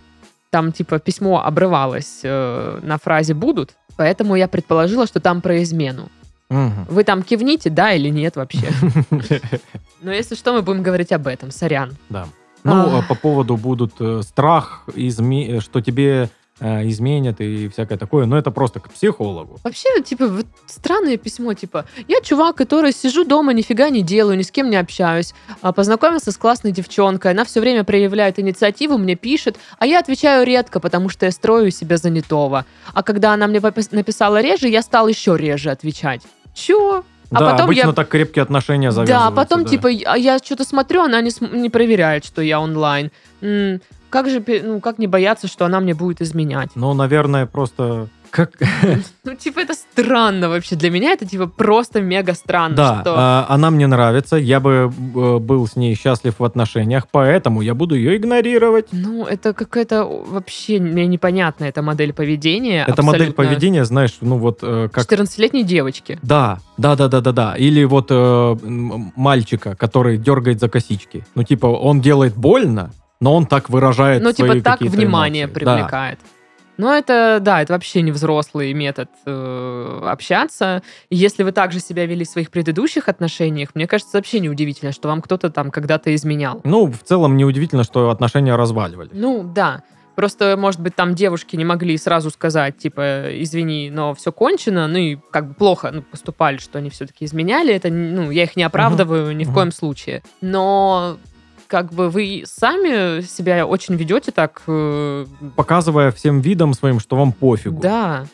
Там 0.51 0.73
типа 0.73 0.99
письмо 0.99 1.43
обрывалось 1.43 2.21
э, 2.25 2.81
на 2.83 2.99
фразе 2.99 3.33
«будут», 3.33 3.71
поэтому 3.97 4.35
я 4.35 4.49
предположила, 4.49 5.07
что 5.07 5.21
там 5.21 5.41
про 5.41 5.63
измену. 5.63 6.11
Вы 6.51 7.05
там 7.05 7.23
кивните, 7.23 7.71
да 7.71 7.93
или 7.93 8.09
нет 8.09 8.37
вообще? 8.37 8.69
Но 10.03 10.13
если 10.13 10.35
что, 10.35 10.53
мы 10.53 10.63
будем 10.63 10.83
говорить 10.83 11.13
об 11.13 11.27
этом. 11.27 11.51
Сорян. 11.51 11.97
Да. 12.09 12.27
Ну, 12.65 12.73
А. 12.73 12.99
а 12.99 13.03
по 13.03 13.15
поводу 13.15 13.57
будут 13.57 13.95
э, 14.01 14.21
страх, 14.23 14.83
изме- 14.95 15.61
что 15.61 15.81
тебе 15.81 16.29
э, 16.61 16.87
изменят 16.89 17.41
и 17.41 17.69
всякое 17.69 17.97
такое, 17.97 18.27
но 18.27 18.37
это 18.37 18.51
просто 18.51 18.81
к 18.81 18.91
психологу. 18.91 19.59
Вообще, 19.65 19.89
типа, 20.03 20.27
вот 20.29 20.47
странное 20.67 21.17
письмо, 21.17 21.55
типа, 21.55 21.87
я 22.07 22.21
чувак, 22.21 22.57
который 22.57 22.93
сижу 22.93 23.25
дома, 23.25 23.55
нифига 23.55 23.89
не 23.89 24.03
делаю, 24.03 24.37
ни 24.37 24.43
с 24.43 24.51
кем 24.51 24.69
не 24.69 24.77
общаюсь, 24.77 25.33
а, 25.63 25.73
познакомился 25.73 26.33
с 26.33 26.37
классной 26.37 26.73
девчонкой, 26.73 27.31
она 27.33 27.45
все 27.47 27.61
время 27.61 27.83
проявляет 27.83 28.39
инициативу, 28.39 28.99
мне 28.99 29.15
пишет, 29.15 29.57
а 29.79 29.87
я 29.87 29.99
отвечаю 30.01 30.45
редко, 30.45 30.81
потому 30.81 31.09
что 31.09 31.25
я 31.25 31.33
строю 31.33 31.71
себя 31.71 31.97
занятого. 31.97 32.67
А 32.93 33.03
когда 33.03 33.33
она 33.33 33.47
мне 33.47 33.61
написала 33.93 34.43
реже, 34.43 34.69
я 34.69 34.83
стал 34.83 35.09
еще 35.09 35.35
реже 35.39 35.71
отвечать. 35.71 36.21
Чё? 36.55 37.05
А 37.33 37.39
да, 37.39 37.51
потом 37.53 37.65
обычно 37.67 37.87
я- 37.89 37.93
так 37.93 38.09
крепкие 38.09 38.43
отношения 38.43 38.89
Да, 38.89 38.93
завязываются. 38.93 39.37
потом, 39.37 39.65
да. 39.65 39.71
типа, 39.71 39.87
я, 39.87 40.39
что-то 40.39 40.65
смотрю, 40.65 41.03
она 41.03 41.21
не, 41.21 41.31
не 41.53 41.71
проверяет, 41.71 42.25
что 42.25 42.43
я 42.43 42.61
онлайн. 42.61 43.11
М, 43.41 43.81
как 44.11 44.29
же, 44.29 44.43
ну, 44.65 44.81
как 44.81 44.99
не 44.99 45.07
бояться, 45.07 45.47
что 45.47 45.65
она 45.65 45.79
мне 45.81 45.95
будет 45.95 46.21
изменять? 46.21 46.71
Ну, 46.75 46.93
наверное, 46.95 47.47
просто... 47.47 48.09
Как... 48.31 48.53
Ну, 49.25 49.35
типа, 49.35 49.61
это 49.61 49.75
странно 49.75 50.49
вообще. 50.49 50.77
Для 50.77 50.91
меня 50.91 51.13
это, 51.13 51.27
типа, 51.27 51.47
просто 51.47 52.01
мега 52.01 52.35
странно, 52.35 52.77
Да, 52.77 53.01
что... 53.01 53.15
а, 53.17 53.47
она 53.49 53.71
мне 53.71 53.87
нравится, 53.87 54.37
я 54.37 54.61
бы 54.61 54.91
э, 54.91 55.39
был 55.39 55.67
с 55.67 55.77
ней 55.77 55.95
счастлив 55.95 56.35
в 56.39 56.45
отношениях, 56.45 57.07
поэтому 57.11 57.61
я 57.61 57.75
буду 57.75 57.95
ее 57.95 58.17
игнорировать. 58.17 58.87
Ну, 58.93 59.27
это 59.27 59.53
какая-то 59.53 60.05
вообще 60.05 60.81
мне 60.81 61.07
непонятная 61.07 61.69
эта 61.69 61.83
модель 61.83 62.13
поведения. 62.13 62.85
Это 62.89 63.03
модель 63.03 63.29
абсолютно. 63.29 63.45
поведения, 63.45 63.85
знаешь, 63.85 64.17
ну 64.21 64.39
вот 64.39 64.61
э, 64.63 64.89
как... 64.93 65.07
14-летней 65.07 65.65
девочки. 65.65 66.19
Да, 66.23 66.59
да, 66.79 66.97
да, 66.97 67.09
да, 67.09 67.21
да, 67.21 67.33
да. 67.33 67.57
Или 67.57 67.85
вот 67.85 68.07
э, 68.11 68.57
мальчика, 69.17 69.75
который 69.77 70.17
дергает 70.17 70.61
за 70.61 70.69
косички. 70.69 71.25
Ну, 71.35 71.43
типа, 71.43 71.67
он 71.67 72.01
делает 72.01 72.35
больно, 72.37 72.93
но 73.21 73.35
он 73.35 73.47
так 73.47 73.69
выражает 73.69 74.23
Ну, 74.23 74.33
типа, 74.33 74.61
так 74.61 74.81
внимание 74.81 75.45
эмоции. 75.45 75.65
Да. 75.65 76.40
Ну, 76.81 76.91
это, 76.91 77.41
да, 77.43 77.61
это 77.61 77.75
вообще 77.75 78.01
не 78.01 78.11
взрослый 78.11 78.73
метод 78.73 79.11
э, 79.27 80.01
общаться. 80.07 80.83
И 81.11 81.17
Если 81.17 81.43
вы 81.43 81.53
также 81.53 81.79
себя 81.79 82.07
вели 82.07 82.25
в 82.25 82.29
своих 82.29 82.51
предыдущих 82.51 83.11
отношениях, 83.11 83.75
мне 83.75 83.87
кажется, 83.87 84.17
вообще 84.17 84.41
неудивительно, 84.41 84.93
что 84.93 85.09
вам 85.09 85.21
кто-то 85.21 85.51
там 85.51 85.71
когда-то 85.71 86.15
изменял. 86.15 86.63
Ну, 86.65 86.91
в 86.91 87.03
целом, 87.03 87.37
неудивительно, 87.37 87.85
что 87.85 88.09
отношения 88.09 88.57
разваливались. 88.57 89.11
Ну, 89.13 89.43
да. 89.45 89.83
Просто, 90.15 90.57
может 90.57 90.81
быть, 90.81 90.97
там 90.97 91.15
девушки 91.15 91.55
не 91.55 91.67
могли 91.67 91.99
сразу 91.99 92.31
сказать, 92.31 92.79
типа, 92.79 93.43
извини, 93.43 93.91
но 93.91 94.15
все 94.15 94.33
кончено, 94.33 94.89
ну 94.89 94.99
и 94.99 95.19
как 95.31 95.49
бы 95.49 95.55
плохо 95.55 95.91
ну, 95.93 96.03
поступали, 96.03 96.57
что 96.57 96.79
они 96.79 96.89
все-таки 96.89 97.27
изменяли. 97.27 97.75
Это, 97.75 97.91
ну, 97.91 98.31
я 98.31 98.45
их 98.45 98.57
не 98.57 98.63
оправдываю 98.63 99.37
ни 99.37 99.45
в 99.45 99.53
коем 99.53 99.71
случае. 99.71 100.23
Но 100.41 101.19
как 101.71 101.93
бы 101.93 102.11
вы 102.11 102.43
сами 102.47 103.23
себя 103.23 103.65
очень 103.65 103.95
ведете 103.95 104.33
так, 104.33 104.63
э, 104.67 105.25
Показывая 105.55 106.11
всем 106.11 106.41
видом 106.41 106.75
своим, 106.75 106.99
что 106.99 107.15
вам 107.17 107.33
пофигу. 107.33 107.81
да, 107.81 108.27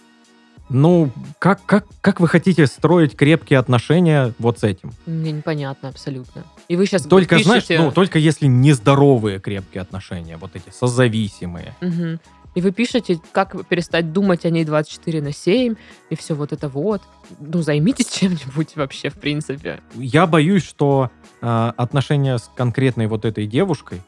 Ну, 0.71 1.11
как, 1.39 1.65
как, 1.67 1.85
как 2.01 2.19
вы 2.19 2.29
хотите 2.29 2.67
строить 2.67 3.15
крепкие 3.15 3.59
отношения 3.59 4.33
вот 4.39 4.59
с 4.61 4.65
этим? 4.65 4.93
мне 5.05 5.33
непонятно 5.33 5.91
абсолютно. 5.91 6.45
И 6.69 6.77
вы 6.77 6.87
сейчас 6.87 7.03
Только, 7.03 7.39
знаешь, 7.39 7.67
пишете... 7.67 7.85
ну, 7.85 7.93
только 7.93 8.19
если 8.19 8.47
нездоровые 8.47 9.39
крепкие 9.39 9.83
отношения, 9.83 10.39
вот 10.39 10.53
эти 10.57 10.71
созависимые. 10.71 11.77
Мгм. 11.81 12.19
И 12.57 12.63
вы 12.63 12.73
пишете, 12.73 13.21
как 13.33 13.67
перестать 13.67 14.15
думать 14.15 14.47
о 14.47 14.51
ней 14.51 14.65
24 14.65 15.21
на 15.21 15.31
7, 15.31 15.75
и 16.09 16.17
все 16.17 16.35
вот 16.35 16.55
это 16.55 16.71
вот. 16.71 17.03
Ну, 17.39 17.61
займитесь 17.61 18.07
чем-нибудь 18.11 18.77
вообще, 18.77 19.11
в 19.11 19.15
принципе. 19.17 19.81
Я 19.95 20.27
боюсь, 20.27 20.65
что 20.67 21.11
э, 21.43 21.73
отношения 21.77 22.39
с 22.39 22.51
конкретной 22.57 23.07
вот 23.07 23.25
этой 23.25 23.47
девушкой 23.47 24.01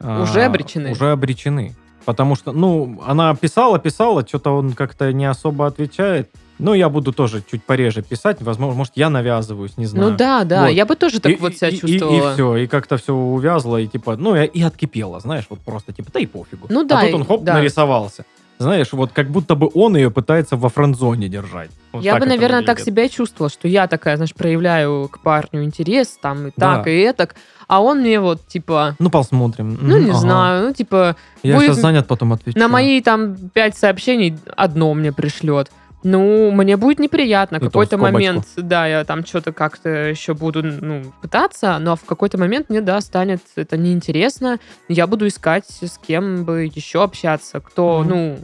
э, 0.00 0.22
Уже 0.22 0.42
обречены. 0.44 0.92
Уже 0.92 1.10
обречены. 1.12 1.74
Потому 2.04 2.34
что, 2.34 2.52
ну, 2.52 3.00
она 3.06 3.34
писала, 3.34 3.78
писала, 3.78 4.26
что-то 4.26 4.56
он 4.56 4.72
как-то 4.72 5.12
не 5.12 5.26
особо 5.26 5.66
отвечает. 5.66 6.30
Ну, 6.58 6.74
я 6.74 6.88
буду 6.90 7.12
тоже 7.12 7.42
чуть 7.50 7.62
пореже 7.64 8.02
писать. 8.02 8.42
Возможно, 8.42 8.76
может, 8.76 8.92
я 8.96 9.08
навязываюсь, 9.10 9.76
не 9.78 9.86
знаю. 9.86 10.10
Ну 10.10 10.16
да, 10.16 10.44
да, 10.44 10.62
Вот. 10.62 10.68
я 10.68 10.84
бы 10.86 10.94
тоже 10.96 11.20
так 11.20 11.32
И- 11.32 11.36
вот 11.36 11.54
себя 11.54 11.68
и, 11.68 11.76
чувствовала. 11.78 12.30
И, 12.32 12.34
все, 12.34 12.56
и 12.56 12.66
как-то 12.66 12.96
все 12.98 13.14
увязло, 13.14 13.76
и 13.78 13.86
типа, 13.86 14.16
ну, 14.16 14.34
и, 14.36 14.44
и 14.46 14.62
откипело, 14.62 15.20
знаешь, 15.20 15.46
вот 15.48 15.60
просто 15.60 15.92
типа, 15.92 16.10
да 16.12 16.20
и 16.20 16.26
пофигу. 16.26 16.66
Ну 16.70 16.84
да, 16.84 16.98
А 16.98 17.02
тут 17.02 17.10
и- 17.10 17.14
он 17.14 17.24
хоп, 17.24 17.44
да. 17.44 17.54
нарисовался. 17.54 18.24
Знаешь, 18.60 18.92
вот 18.92 19.10
как 19.12 19.30
будто 19.30 19.54
бы 19.54 19.70
он 19.72 19.96
ее 19.96 20.10
пытается 20.10 20.56
во 20.58 20.68
френдзоне 20.68 21.28
держать. 21.28 21.70
Вот 21.92 22.04
я 22.04 22.16
бы, 22.18 22.26
наверное, 22.26 22.62
так 22.62 22.78
себя 22.78 23.08
чувствовала, 23.08 23.48
что 23.50 23.66
я 23.68 23.86
такая, 23.88 24.16
знаешь, 24.16 24.34
проявляю 24.34 25.08
к 25.08 25.20
парню 25.20 25.64
интерес, 25.64 26.18
там 26.20 26.48
и 26.48 26.52
Да. 26.56 26.76
так, 26.76 26.86
и 26.88 26.90
этак, 27.00 27.36
а 27.68 27.80
он 27.82 28.00
мне 28.00 28.20
вот, 28.20 28.46
типа, 28.46 28.96
Ну, 28.98 29.08
посмотрим. 29.08 29.78
ну, 29.80 29.96
не 29.98 30.10
ага. 30.10 30.18
знаю, 30.18 30.66
ну, 30.68 30.74
типа, 30.74 31.16
Я 31.42 31.54
будет 31.56 31.68
сейчас 31.68 31.78
занят, 31.80 32.06
потом 32.06 32.34
отвечу. 32.34 32.58
на 32.58 32.68
мои 32.68 33.00
там 33.00 33.34
пять 33.54 33.78
сообщений 33.78 34.36
одно 34.56 34.92
мне 34.92 35.10
пришлет. 35.10 35.70
Ну, 36.02 36.50
мне 36.50 36.76
будет 36.76 36.98
неприятно. 36.98 37.58
То 37.58 37.66
в 37.66 37.68
какой-то 37.68 37.98
момент, 37.98 38.46
да, 38.56 38.86
я 38.86 39.04
там 39.04 39.24
что-то 39.24 39.52
как-то 39.52 39.88
еще 39.88 40.34
буду 40.34 40.62
ну, 40.62 41.02
пытаться, 41.20 41.78
но 41.78 41.96
в 41.96 42.04
какой-то 42.04 42.38
момент 42.38 42.70
мне, 42.70 42.80
да, 42.80 43.00
станет 43.00 43.42
это 43.56 43.76
неинтересно. 43.76 44.58
Я 44.88 45.06
буду 45.06 45.26
искать, 45.26 45.66
с 45.66 45.98
кем 45.98 46.44
бы 46.44 46.70
еще 46.74 47.02
общаться, 47.02 47.60
кто, 47.60 48.00
Мгм. 48.00 48.08
ну, 48.08 48.38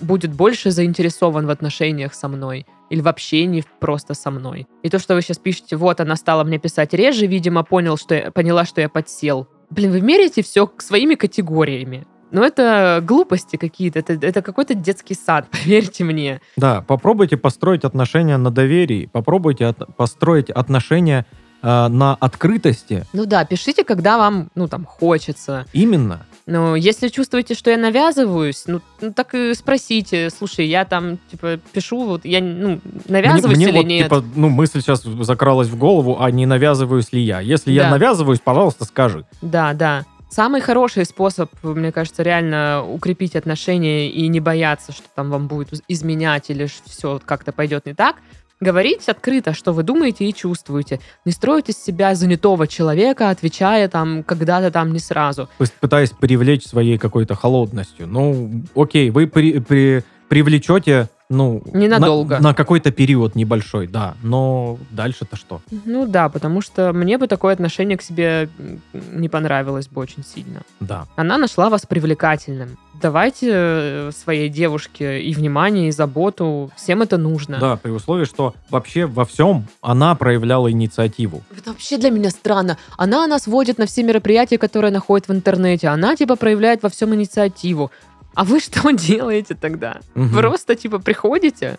будет 0.00 0.32
больше 0.32 0.70
заинтересован 0.70 1.46
в 1.46 1.50
отношениях 1.50 2.14
со 2.14 2.28
мной 2.28 2.66
или 2.90 3.00
в 3.00 3.08
общении 3.08 3.64
просто 3.80 4.14
со 4.14 4.30
мной. 4.30 4.66
И 4.82 4.88
то, 4.90 4.98
что 4.98 5.14
вы 5.14 5.22
сейчас 5.22 5.38
пишете, 5.38 5.76
вот 5.76 6.00
она 6.00 6.16
стала 6.16 6.44
мне 6.44 6.58
писать 6.58 6.94
реже, 6.94 7.26
видимо, 7.26 7.62
понял, 7.62 7.96
что 7.96 8.14
я, 8.14 8.30
поняла, 8.30 8.64
что 8.64 8.80
я 8.80 8.88
подсел. 8.88 9.48
Блин, 9.70 9.90
вы 9.90 10.00
меряете 10.00 10.42
все 10.42 10.70
своими 10.78 11.14
категориями. 11.14 12.06
Ну, 12.32 12.42
это 12.42 13.00
глупости 13.02 13.56
какие-то, 13.56 14.00
это, 14.00 14.12
это 14.14 14.42
какой-то 14.42 14.74
детский 14.74 15.14
сад, 15.14 15.46
поверьте 15.50 16.04
мне. 16.04 16.40
Да, 16.56 16.82
попробуйте 16.82 17.36
построить 17.36 17.84
отношения 17.84 18.36
на 18.36 18.50
доверии, 18.50 19.08
попробуйте 19.12 19.66
от- 19.66 19.96
построить 19.96 20.50
отношения 20.50 21.24
э, 21.62 21.88
на 21.88 22.14
открытости. 22.14 23.04
Ну 23.12 23.26
да, 23.26 23.44
пишите, 23.44 23.84
когда 23.84 24.18
вам, 24.18 24.48
ну, 24.54 24.66
там, 24.68 24.84
хочется. 24.84 25.66
Именно. 25.72 26.26
Но 26.46 26.76
если 26.76 27.08
чувствуете, 27.08 27.54
что 27.54 27.70
я 27.70 27.76
навязываюсь, 27.76 28.64
ну, 28.68 28.80
ну, 29.00 29.12
так 29.12 29.34
и 29.34 29.52
спросите, 29.54 30.30
слушай, 30.30 30.66
я 30.66 30.84
там, 30.84 31.18
типа, 31.30 31.58
пишу, 31.72 32.04
вот 32.04 32.24
я, 32.24 32.40
ну, 32.40 32.80
навязываюсь 33.08 33.56
мне, 33.56 33.66
мне 33.66 33.72
или 33.72 33.78
вот, 33.78 33.86
нет? 33.88 34.04
типа, 34.04 34.24
ну, 34.36 34.48
мысль 34.48 34.80
сейчас 34.80 35.02
закралась 35.02 35.66
в 35.68 35.76
голову, 35.76 36.18
а 36.20 36.30
не 36.30 36.46
навязываюсь 36.46 37.12
ли 37.12 37.20
я. 37.20 37.40
Если 37.40 37.72
я 37.72 37.84
Да. 37.84 37.90
навязываюсь, 37.90 38.38
пожалуйста, 38.38 38.84
скажи. 38.84 39.24
Да, 39.42 39.72
да. 39.72 40.04
Самый 40.28 40.60
хороший 40.60 41.04
способ, 41.04 41.50
мне 41.62 41.92
кажется, 41.92 42.22
реально 42.22 42.84
укрепить 42.86 43.36
отношения 43.36 44.10
и 44.10 44.26
не 44.28 44.40
бояться, 44.40 44.92
что 44.92 45.04
там 45.14 45.30
вам 45.30 45.46
будет 45.46 45.68
изменять 45.88 46.50
или 46.50 46.66
все 46.66 47.20
как-то 47.24 47.52
пойдет 47.52 47.86
не 47.86 47.94
так, 47.94 48.16
говорить 48.60 49.08
открыто, 49.08 49.54
что 49.54 49.72
вы 49.72 49.82
думаете 49.82 50.24
и 50.28 50.34
чувствуете. 50.34 50.98
Не 51.24 51.32
строить 51.32 51.68
из 51.68 51.76
себя 51.82 52.14
занятого 52.14 52.66
человека, 52.66 53.30
отвечая 53.30 53.88
там 53.88 54.22
когда-то 54.24 54.70
там 54.70 54.92
не 54.92 54.98
сразу. 54.98 55.48
Пы- 55.58 55.70
Пытаясь 55.80 56.10
привлечь 56.10 56.64
своей 56.66 56.98
какой-то 56.98 57.34
холодностью. 57.34 58.06
Ну, 58.06 58.62
окей, 58.74 59.10
вы 59.10 59.26
при- 59.26 59.58
при- 59.60 60.02
привлечете, 60.28 61.08
ну... 61.28 61.62
Ненадолго. 61.72 62.36
На, 62.36 62.48
на 62.48 62.54
какой-то 62.54 62.90
период 62.90 63.34
небольшой, 63.34 63.86
да. 63.86 64.14
Но 64.22 64.78
дальше-то 64.90 65.36
что? 65.36 65.60
Ну 65.84 66.06
да, 66.06 66.28
потому 66.28 66.60
что 66.60 66.92
мне 66.92 67.18
бы 67.18 67.26
такое 67.26 67.52
отношение 67.52 67.96
к 67.98 68.02
себе 68.02 68.48
не 68.92 69.28
понравилось 69.28 69.88
бы 69.88 70.00
очень 70.00 70.24
сильно. 70.24 70.62
Да. 70.80 71.06
Она 71.16 71.38
нашла 71.38 71.68
вас 71.68 71.86
привлекательным. 71.86 72.78
Давайте 73.00 73.50
э, 73.52 74.10
своей 74.16 74.48
девушке 74.48 75.20
и 75.20 75.34
внимание, 75.34 75.88
и 75.88 75.90
заботу. 75.90 76.70
Всем 76.76 77.02
это 77.02 77.18
нужно. 77.18 77.58
Да, 77.58 77.76
при 77.76 77.90
условии, 77.90 78.24
что 78.24 78.54
вообще 78.70 79.04
во 79.04 79.26
всем 79.26 79.66
она 79.82 80.14
проявляла 80.14 80.70
инициативу. 80.70 81.42
Это 81.56 81.70
вообще 81.70 81.98
для 81.98 82.10
меня 82.10 82.30
странно. 82.30 82.78
Она 82.96 83.26
нас 83.26 83.46
водит 83.46 83.78
на 83.78 83.86
все 83.86 84.02
мероприятия, 84.02 84.56
которые 84.56 84.92
находит 84.92 85.28
в 85.28 85.32
интернете. 85.32 85.88
Она, 85.88 86.16
типа, 86.16 86.36
проявляет 86.36 86.82
во 86.82 86.88
всем 86.88 87.14
инициативу. 87.14 87.90
А 88.36 88.44
вы 88.44 88.60
что 88.60 88.90
делаете 88.92 89.56
тогда? 89.60 90.00
Мгм. 90.14 90.36
Просто, 90.36 90.76
типа, 90.76 91.00
приходите? 91.00 91.78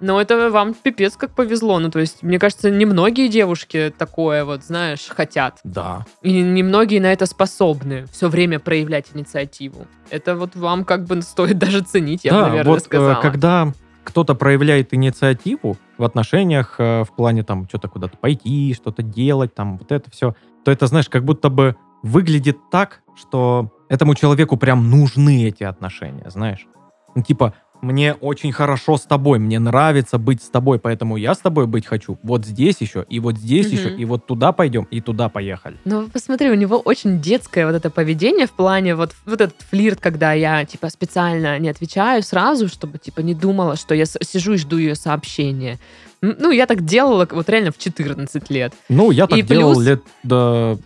Но 0.00 0.20
это 0.20 0.50
вам 0.50 0.74
пипец 0.74 1.16
как 1.16 1.32
повезло. 1.32 1.78
Ну, 1.80 1.90
то 1.90 1.98
есть, 1.98 2.22
мне 2.22 2.38
кажется, 2.38 2.70
немногие 2.70 3.28
девушки 3.28 3.92
такое 3.96 4.44
вот, 4.44 4.64
знаешь, 4.64 5.06
хотят. 5.08 5.58
Да. 5.64 6.06
И 6.22 6.40
немногие 6.40 7.00
на 7.00 7.12
это 7.12 7.26
способны 7.26 8.06
все 8.12 8.28
время 8.28 8.58
проявлять 8.58 9.06
инициативу. 9.12 9.86
Это 10.10 10.34
вот 10.34 10.56
вам 10.56 10.84
как 10.84 11.04
бы 11.04 11.20
стоит 11.20 11.58
даже 11.64 11.82
ценить, 11.82 12.24
я 12.24 12.32
бы, 12.32 12.38
да, 12.38 12.48
наверное, 12.48 12.70
вот 12.70 12.80
э, 12.80 12.84
сказала. 12.84 13.20
когда 13.20 13.72
кто-то 14.04 14.34
проявляет 14.34 14.94
инициативу 14.94 15.76
в 15.98 16.04
отношениях, 16.04 16.76
э, 16.78 17.02
в 17.02 17.14
плане 17.14 17.42
там 17.42 17.68
что-то 17.68 17.88
куда-то 17.88 18.16
пойти, 18.16 18.72
что-то 18.74 19.02
делать, 19.02 19.54
там 19.54 19.76
вот 19.76 19.92
это 19.92 20.10
все, 20.10 20.34
то 20.64 20.70
это, 20.70 20.86
знаешь, 20.86 21.08
как 21.08 21.24
будто 21.24 21.50
бы 21.50 21.76
выглядит 22.02 22.56
так, 22.70 23.02
что 23.16 23.72
этому 23.88 24.14
человеку 24.14 24.56
прям 24.56 24.90
нужны 24.90 25.44
эти 25.46 25.64
отношения, 25.64 26.28
знаешь. 26.30 26.66
Ну, 27.14 27.22
типа, 27.22 27.54
мне 27.80 28.14
очень 28.14 28.52
хорошо 28.52 28.96
с 28.96 29.02
тобой, 29.02 29.38
мне 29.38 29.58
нравится 29.60 30.18
быть 30.18 30.42
с 30.42 30.48
тобой, 30.50 30.78
поэтому 30.78 31.16
я 31.16 31.34
с 31.34 31.38
тобой 31.38 31.66
быть 31.66 31.86
хочу. 31.86 32.18
Вот 32.22 32.44
здесь 32.44 32.76
еще, 32.80 33.06
и 33.08 33.20
вот 33.20 33.38
здесь 33.38 33.66
Мгм. 33.66 33.76
еще, 33.76 33.90
и 33.90 34.04
вот 34.04 34.26
туда 34.26 34.52
пойдем, 34.52 34.84
и 34.90 35.00
туда 35.00 35.28
поехали. 35.28 35.76
Ну, 35.84 36.08
посмотри, 36.08 36.50
у 36.50 36.54
него 36.54 36.78
очень 36.78 37.20
детское 37.20 37.66
вот 37.66 37.74
это 37.76 37.90
поведение 37.90 38.46
в 38.46 38.52
плане 38.52 38.96
вот, 38.96 39.14
вот 39.26 39.40
этот 39.40 39.62
флирт, 39.70 40.00
когда 40.00 40.32
я, 40.32 40.64
типа, 40.64 40.90
специально 40.90 41.58
не 41.58 41.68
отвечаю 41.68 42.22
сразу, 42.22 42.68
чтобы, 42.68 42.98
типа, 42.98 43.20
не 43.20 43.34
думала, 43.34 43.76
что 43.76 43.94
я 43.94 44.06
сижу 44.06 44.54
и 44.54 44.58
жду 44.58 44.76
ее 44.76 44.94
сообщения. 44.96 45.78
Ну, 46.20 46.50
я 46.50 46.66
так 46.66 46.84
делала 46.84 47.28
вот 47.30 47.48
реально 47.48 47.70
в 47.70 47.78
14 47.78 48.50
лет. 48.50 48.72
Ну, 48.88 49.10
я 49.10 49.26
так 49.26 49.38
И 49.38 49.42
делал 49.42 49.74
плюс- 49.74 49.86
лет 49.86 50.02
до 50.22 50.78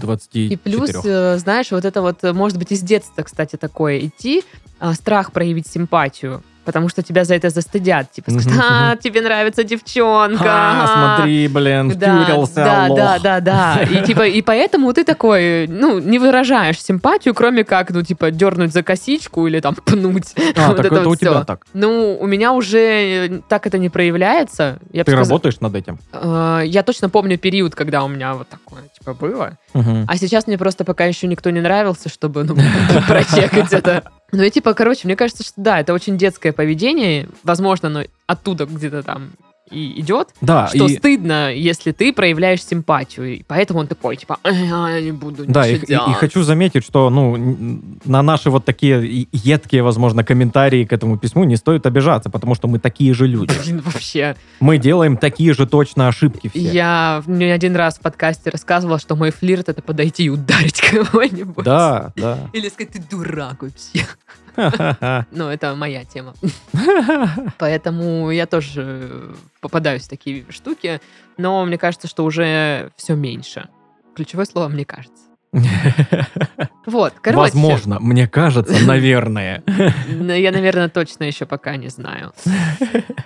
24. 0.00 0.46
И 0.46 0.56
плюс, 0.56 0.90
э, 1.04 1.38
знаешь, 1.38 1.70
вот 1.70 1.84
это 1.84 2.00
вот, 2.00 2.22
э, 2.22 2.32
может 2.32 2.58
быть, 2.58 2.70
из 2.72 2.80
детства, 2.82 3.22
кстати, 3.22 3.56
такое 3.56 3.98
идти, 3.98 4.44
а, 4.78 4.94
страх 4.94 5.32
проявить 5.32 5.66
симпатию. 5.66 6.42
Потому 6.68 6.90
что 6.90 7.02
тебя 7.02 7.24
за 7.24 7.34
это 7.34 7.48
застыдят. 7.48 8.12
Типа, 8.12 8.30
скажут, 8.30 8.52
а, 8.62 8.96
тебе 8.96 9.22
нравится 9.22 9.64
девчонка. 9.64 10.44
А, 10.44 10.84
ага». 10.84 11.16
смотри, 11.16 11.48
блин, 11.48 11.90
втюрился, 11.92 12.54
да, 12.56 12.88
да, 12.90 13.18
да, 13.18 13.40
да. 13.40 13.82
И 13.84 14.04
типа, 14.06 14.26
и 14.26 14.42
поэтому 14.42 14.92
ты 14.92 15.02
такой, 15.04 15.66
ну, 15.66 15.98
не 15.98 16.18
выражаешь 16.18 16.78
симпатию, 16.78 17.32
кроме 17.32 17.64
как, 17.64 17.90
ну, 17.90 18.02
типа, 18.02 18.30
дернуть 18.30 18.74
за 18.74 18.82
косичку 18.82 19.46
или 19.46 19.60
там 19.60 19.76
пнуть. 19.76 20.34
А, 20.56 20.74
так 20.74 20.84
это 20.84 21.08
у 21.08 21.16
тебя 21.16 21.42
так. 21.44 21.64
Ну, 21.72 22.18
у 22.20 22.26
меня 22.26 22.52
уже 22.52 22.78
э, 22.78 23.40
так 23.48 23.66
это 23.66 23.78
не 23.78 23.88
проявляется. 23.88 24.78
Ты 24.92 25.16
работаешь 25.16 25.60
над 25.60 25.74
этим? 25.74 25.98
Э, 26.12 26.60
Я 26.66 26.82
точно 26.82 27.08
помню 27.08 27.38
период, 27.38 27.74
когда 27.74 28.04
у 28.04 28.08
меня 28.08 28.34
вот 28.34 28.46
такое, 28.50 28.82
типа, 28.98 29.14
было. 29.14 29.56
А 29.72 30.16
сейчас 30.18 30.46
мне 30.46 30.58
просто 30.58 30.84
пока 30.84 31.06
еще 31.06 31.28
никто 31.28 31.48
не 31.48 31.62
нравился, 31.62 32.10
чтобы, 32.10 32.44
ну, 32.44 32.54
прочекать 33.08 33.72
это. 33.72 34.02
Ну 34.30 34.42
и 34.42 34.50
типа, 34.50 34.74
короче, 34.74 35.02
мне 35.04 35.16
кажется, 35.16 35.42
что 35.42 35.54
да, 35.56 35.80
это 35.80 35.94
очень 35.94 36.18
детское 36.18 36.52
поведение. 36.52 37.28
Возможно, 37.42 37.88
оно 37.88 38.04
оттуда 38.26 38.66
где-то 38.66 39.02
там 39.02 39.30
и 39.70 40.00
идет. 40.00 40.28
Да, 40.40 40.66
что 40.68 40.86
и, 40.86 40.96
стыдно, 40.96 41.52
если 41.52 41.92
ты 41.92 42.12
проявляешь 42.12 42.62
симпатию. 42.64 43.36
И 43.36 43.42
поэтому 43.46 43.80
он 43.80 43.86
такой, 43.86 44.16
типа, 44.16 44.38
«А, 44.42 44.50
я 44.50 45.00
не 45.00 45.12
буду 45.12 45.44
да, 45.46 45.66
и, 45.66 45.74
и- 45.74 45.76
и 45.78 45.86
делать». 45.86 46.16
хочу 46.16 46.42
заметить, 46.42 46.84
что 46.84 47.10
ну, 47.10 47.80
на 48.04 48.22
наши 48.22 48.50
вот 48.50 48.64
такие 48.64 49.26
едкие, 49.32 49.82
возможно, 49.82 50.24
комментарии 50.24 50.84
к 50.84 50.92
этому 50.92 51.18
письму 51.18 51.44
не 51.44 51.56
стоит 51.56 51.86
обижаться, 51.86 52.30
потому 52.30 52.54
что 52.54 52.68
мы 52.68 52.78
такие 52.78 53.14
же 53.14 53.26
люди. 53.26 53.52
Блин, 53.64 53.82
вообще. 53.84 54.36
Мы 54.60 54.78
делаем 54.78 55.16
такие 55.16 55.52
же 55.54 55.66
точно 55.66 56.08
ошибки 56.08 56.48
все. 56.48 56.58
Я 56.60 57.22
не 57.26 57.44
один 57.46 57.76
раз 57.76 57.98
в 57.98 58.00
подкасте 58.00 58.50
рассказывала, 58.50 58.98
что 58.98 59.16
мой 59.16 59.30
флирт— 59.30 59.68
это 59.70 59.82
подойти 59.82 60.24
и 60.24 60.28
ударить 60.28 60.80
кого-нибудь. 60.90 61.64
Да, 61.64 62.12
да. 62.16 62.38
Или 62.52 62.68
сказать, 62.68 62.92
ты 62.92 63.02
дурак 63.10 63.62
вообще. 63.62 64.06
Ну, 65.30 65.48
это 65.48 65.74
моя 65.74 66.04
тема. 66.04 66.34
Поэтому 67.58 68.30
я 68.30 68.46
тоже 68.46 69.34
попадаюсь 69.60 70.04
в 70.04 70.08
такие 70.08 70.44
штуки, 70.50 71.00
но 71.36 71.64
мне 71.64 71.78
кажется, 71.78 72.08
что 72.08 72.24
уже 72.24 72.90
все 72.96 73.14
меньше. 73.14 73.68
Ключевое 74.14 74.46
слово 74.46 74.68
«мне 74.68 74.84
кажется». 74.84 75.24
Вот, 76.88 77.12
короче. 77.20 77.38
Возможно, 77.52 78.00
мне 78.00 78.26
кажется, 78.26 78.74
наверное. 78.86 79.62
Ну, 80.08 80.32
Я, 80.32 80.52
наверное, 80.52 80.88
точно 80.88 81.24
еще 81.24 81.44
пока 81.44 81.76
не 81.76 81.88
знаю. 81.88 82.32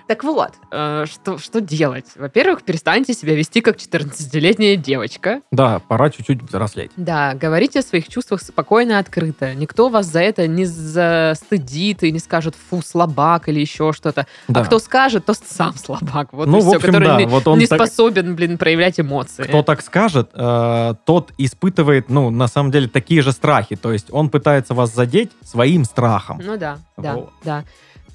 Так 0.08 0.24
вот, 0.24 0.50
э, 0.70 1.06
что, 1.10 1.38
что 1.38 1.60
делать? 1.62 2.04
Во-первых, 2.16 2.64
перестаньте 2.64 3.14
себя 3.14 3.34
вести 3.34 3.62
как 3.62 3.76
14-летняя 3.76 4.76
девочка. 4.76 5.40
Да, 5.50 5.78
пора 5.78 6.10
чуть-чуть 6.10 6.42
взрослеть. 6.42 6.90
Да, 6.96 7.32
говорите 7.34 7.78
о 7.78 7.82
своих 7.82 8.08
чувствах 8.08 8.42
спокойно 8.42 8.92
и 8.92 8.94
открыто. 8.96 9.54
Никто 9.54 9.88
вас 9.88 10.06
за 10.06 10.20
это 10.20 10.46
не 10.46 10.66
застыдит 10.66 12.02
и 12.02 12.12
не 12.12 12.18
скажет 12.18 12.54
«фу, 12.68 12.82
слабак» 12.82 13.48
или 13.48 13.60
еще 13.60 13.92
что-то. 13.92 14.26
Да. 14.48 14.60
А 14.60 14.64
кто 14.64 14.78
скажет, 14.80 15.24
то 15.24 15.32
сам 15.34 15.74
слабак. 15.76 16.32
Вот 16.32 16.46
Ну, 16.48 16.58
и 16.58 16.60
все, 16.60 16.76
общем, 16.76 16.80
который 16.80 17.08
да, 17.08 17.16
не, 17.18 17.26
вот 17.26 17.46
он 17.46 17.58
не 17.58 17.66
так- 17.66 17.78
способен, 17.78 18.34
блин, 18.34 18.58
проявлять 18.58 19.00
эмоции. 19.00 19.44
Кто 19.44 19.62
так 19.62 19.80
скажет, 19.82 20.30
э, 20.34 20.94
тот 21.06 21.32
испытывает, 21.38 22.10
ну, 22.10 22.28
на 22.30 22.48
самом 22.48 22.70
деле, 22.70 22.88
такие 22.88 23.22
же 23.22 23.32
страхи. 23.32 23.51
То 23.76 23.92
есть 23.92 24.06
он 24.10 24.30
пытается 24.30 24.74
вас 24.74 24.94
задеть 24.94 25.30
своим 25.44 25.84
страхом. 25.84 26.40
Ну 26.42 26.56
да, 26.56 26.78
да, 26.96 27.14
Вот. 27.14 27.30
да. 27.44 27.64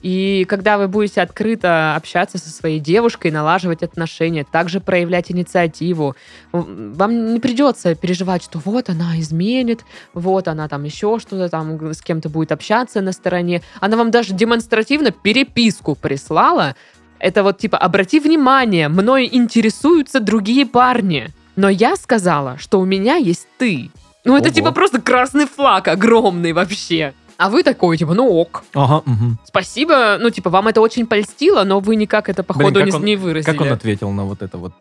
И 0.02 0.46
когда 0.48 0.78
вы 0.78 0.88
будете 0.88 1.22
открыто 1.22 1.96
общаться 1.96 2.38
со 2.38 2.50
своей 2.50 2.80
девушкой, 2.80 3.32
налаживать 3.32 3.82
отношения, 3.82 4.46
также 4.50 4.80
проявлять 4.80 5.32
инициативу, 5.32 6.16
вам 6.52 7.34
не 7.34 7.40
придется 7.40 7.96
переживать, 7.96 8.44
что 8.44 8.60
вот 8.64 8.90
она 8.90 9.20
изменит, 9.20 9.84
вот 10.14 10.48
она 10.48 10.68
там 10.68 10.84
еще 10.84 11.18
что-то 11.20 11.50
там 11.50 11.94
с 11.94 12.02
кем-то 12.02 12.30
будет 12.30 12.52
общаться 12.52 13.02
на 13.02 13.12
стороне. 13.12 13.64
Она 13.80 13.98
вам 13.98 14.12
даже 14.12 14.34
демонстративно 14.34 15.12
переписку 15.12 15.96
прислала. 15.96 16.76
Это 17.20 17.42
вот 17.42 17.58
типа, 17.58 17.80
обрати 17.80 18.20
внимание, 18.20 18.90
мной 18.90 19.28
интересуются 19.32 20.20
другие 20.20 20.68
парни. 20.68 21.30
Но 21.56 21.70
я 21.70 21.96
сказала, 21.96 22.60
что 22.60 22.80
у 22.80 22.86
меня 22.86 23.16
есть 23.16 23.48
ты. 23.58 23.90
Ну, 24.28 24.36
это 24.38 24.48
Ого. 24.50 24.56
типа 24.56 24.72
просто 24.72 25.02
красный 25.02 25.46
флаг 25.46 25.88
огромный 25.88 26.54
вообще. 26.54 27.14
А 27.38 27.50
вы 27.50 27.64
такой, 27.64 27.98
типа, 27.98 28.14
ну 28.14 28.28
ок. 28.30 28.64
Ага, 28.74 29.04
мгм. 29.06 29.38
Спасибо, 29.46 30.18
ну, 30.20 30.30
типа, 30.32 30.50
вам 30.50 30.68
это 30.68 30.82
очень 30.82 31.06
польстило, 31.06 31.64
но 31.64 31.80
вы 31.80 31.96
никак 31.96 32.30
это, 32.30 32.44
походу, 32.44 32.84
не, 32.84 32.92
он- 32.92 33.06
не 33.06 33.16
выразили. 33.16 33.52
Как 33.52 33.62
он 33.62 33.72
ответил 33.72 34.12
на 34.12 34.26
вот 34.26 34.42
это 34.42 34.58
вот 34.58 34.74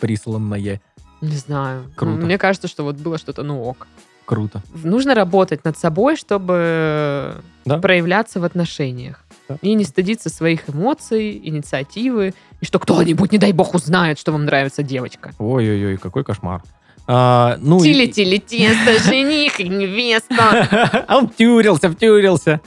присланное? 0.00 0.80
Не 1.20 1.36
знаю. 1.36 1.84
Круто. 1.96 2.16
Мне 2.24 2.38
кажется, 2.38 2.68
что 2.68 2.84
вот 2.84 2.96
было 2.96 3.18
что-то, 3.18 3.42
ну 3.42 3.62
ок. 3.62 3.86
Круто. 4.24 4.62
Нужно 4.84 5.14
работать 5.14 5.64
над 5.64 5.78
собой, 5.78 6.16
чтобы 6.16 7.36
Да. 7.64 7.78
проявляться 7.78 8.40
в 8.40 8.44
отношениях. 8.44 9.24
Да. 9.48 9.56
И 9.62 9.74
не 9.74 9.84
стыдиться 9.84 10.30
своих 10.30 10.68
эмоций, 10.68 11.40
инициативы. 11.44 12.34
И 12.60 12.64
что 12.64 12.78
кто-нибудь, 12.78 13.32
не 13.32 13.38
дай 13.38 13.52
бог, 13.52 13.74
узнает, 13.74 14.18
что 14.18 14.32
вам 14.32 14.44
нравится 14.44 14.82
девочка. 14.82 15.30
Ой-ой-ой, 15.38 15.96
какой 15.96 16.24
кошмар. 16.24 16.62
А, 17.08 17.56
ну, 17.60 17.78
Тили-тили 17.80 18.38
тесто, 18.38 18.98
жених 19.08 19.60
и 19.60 19.68
невеста. 19.68 21.04
А 21.08 21.16
он 21.18 21.28
втюрился, 21.28 21.90
втюрился. 21.90 22.60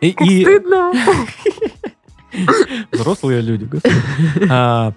И- 0.00 0.14
и- 0.24 0.42
Стыдно. 0.42 0.92
Взрослые 2.92 3.40
люди. 3.40 3.68
А, 4.48 4.92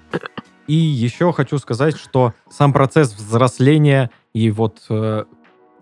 И 0.68 0.76
еще 0.76 1.34
хочу 1.34 1.58
сказать, 1.58 1.98
что 1.98 2.34
сам 2.50 2.72
процесс 2.74 3.14
взросления 3.14 4.12
и 4.34 4.50
вот 4.52 4.80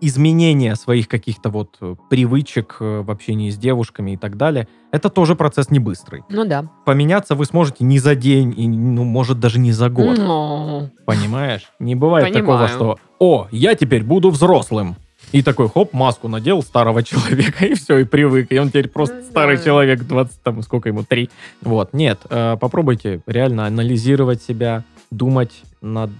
изменения 0.02 0.74
своих 0.74 1.08
каких-то 1.08 1.48
вот 1.48 1.76
э, 1.80 1.94
привычек 2.10 2.76
э, 2.80 3.00
в 3.02 3.10
общении 3.10 3.50
с 3.50 3.56
девушками 3.56 4.12
и 4.12 4.16
так 4.16 4.36
далее, 4.36 4.66
это 4.90 5.08
тоже 5.08 5.36
процесс 5.36 5.70
не 5.70 5.78
быстрый. 5.78 6.22
Ну 6.28 6.44
да. 6.44 6.64
Поменяться 6.84 7.34
вы 7.36 7.46
сможете 7.46 7.84
не 7.84 7.98
за 7.98 8.14
день, 8.16 8.52
и, 8.56 8.66
ну, 8.68 9.04
может, 9.04 9.38
даже 9.40 9.58
не 9.58 9.70
за 9.72 9.88
год. 9.88 10.18
Ну, 10.18 10.90
Понимаешь? 11.06 11.70
Не 11.78 11.94
бывает 11.94 12.26
Понимаю. 12.32 12.68
такого, 12.68 12.68
что 12.68 12.98
«О, 13.18 13.46
я 13.52 13.74
теперь 13.74 14.02
буду 14.02 14.30
взрослым». 14.30 14.96
И 15.30 15.42
такой, 15.42 15.68
хоп, 15.68 15.92
маску 15.92 16.26
надел 16.28 16.62
старого 16.62 17.02
человека, 17.04 17.64
и 17.64 17.74
все, 17.74 17.98
и 17.98 18.04
привык. 18.04 18.50
И 18.50 18.58
он 18.58 18.68
теперь 18.68 18.88
просто 18.88 19.16
Ну, 19.16 19.22
старый 19.30 19.56
да. 19.56 19.62
человек, 19.64 20.02
20, 20.02 20.42
там, 20.42 20.62
сколько 20.62 20.88
ему, 20.88 21.04
3. 21.04 21.30
Вот, 21.62 21.94
нет, 21.94 22.18
э, 22.28 22.56
попробуйте 22.60 23.20
реально 23.26 23.66
анализировать 23.66 24.42
себя, 24.42 24.82
думать 25.12 25.52
над 25.80 26.10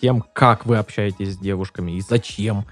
тем, 0.00 0.24
как 0.32 0.66
вы 0.66 0.78
общаетесь 0.78 1.34
с 1.34 1.38
девушками 1.38 1.92
и 1.92 2.00
зачем. 2.00 2.64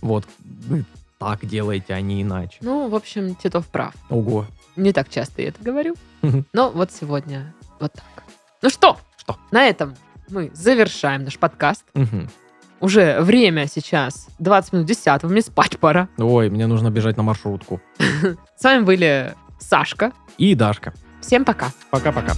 Вот, 0.00 0.26
вы 0.66 0.84
так 1.18 1.44
делаете, 1.44 1.94
а 1.94 2.00
не 2.00 2.22
иначе. 2.22 2.58
ну, 2.62 2.88
в 2.88 2.94
общем, 2.94 3.34
Титов 3.34 3.66
прав. 3.66 3.94
Ого. 4.08 4.46
Не 4.76 4.92
так 4.92 5.08
часто 5.10 5.42
я 5.42 5.48
это 5.48 5.62
говорю. 5.62 5.94
Но 6.52 6.70
вот 6.70 6.90
сегодня 6.92 7.52
вот 7.78 7.92
так. 7.92 8.24
Ну 8.62 8.70
что? 8.70 8.98
Что? 9.16 9.36
На 9.50 9.64
этом 9.66 9.94
мы 10.28 10.50
завершаем 10.54 11.24
наш 11.24 11.38
подкаст. 11.38 11.84
Мгм. 11.94 12.28
Уже 12.80 13.20
время 13.20 13.66
сейчас 13.66 14.28
20 14.38 14.72
минут 14.72 14.86
10, 14.86 15.24
мне 15.24 15.42
спать 15.42 15.78
пора. 15.78 16.08
Ой, 16.16 16.48
мне 16.48 16.66
нужно 16.66 16.90
бежать 16.90 17.16
на 17.18 17.22
маршрутку. 17.22 17.80
С 18.56 18.64
вами 18.64 18.84
были 18.84 19.34
Сашка. 19.58 20.12
И 20.38 20.54
Дашка. 20.54 20.94
Всем 21.20 21.44
пока. 21.44 21.72
Пока-пока. 21.90 22.32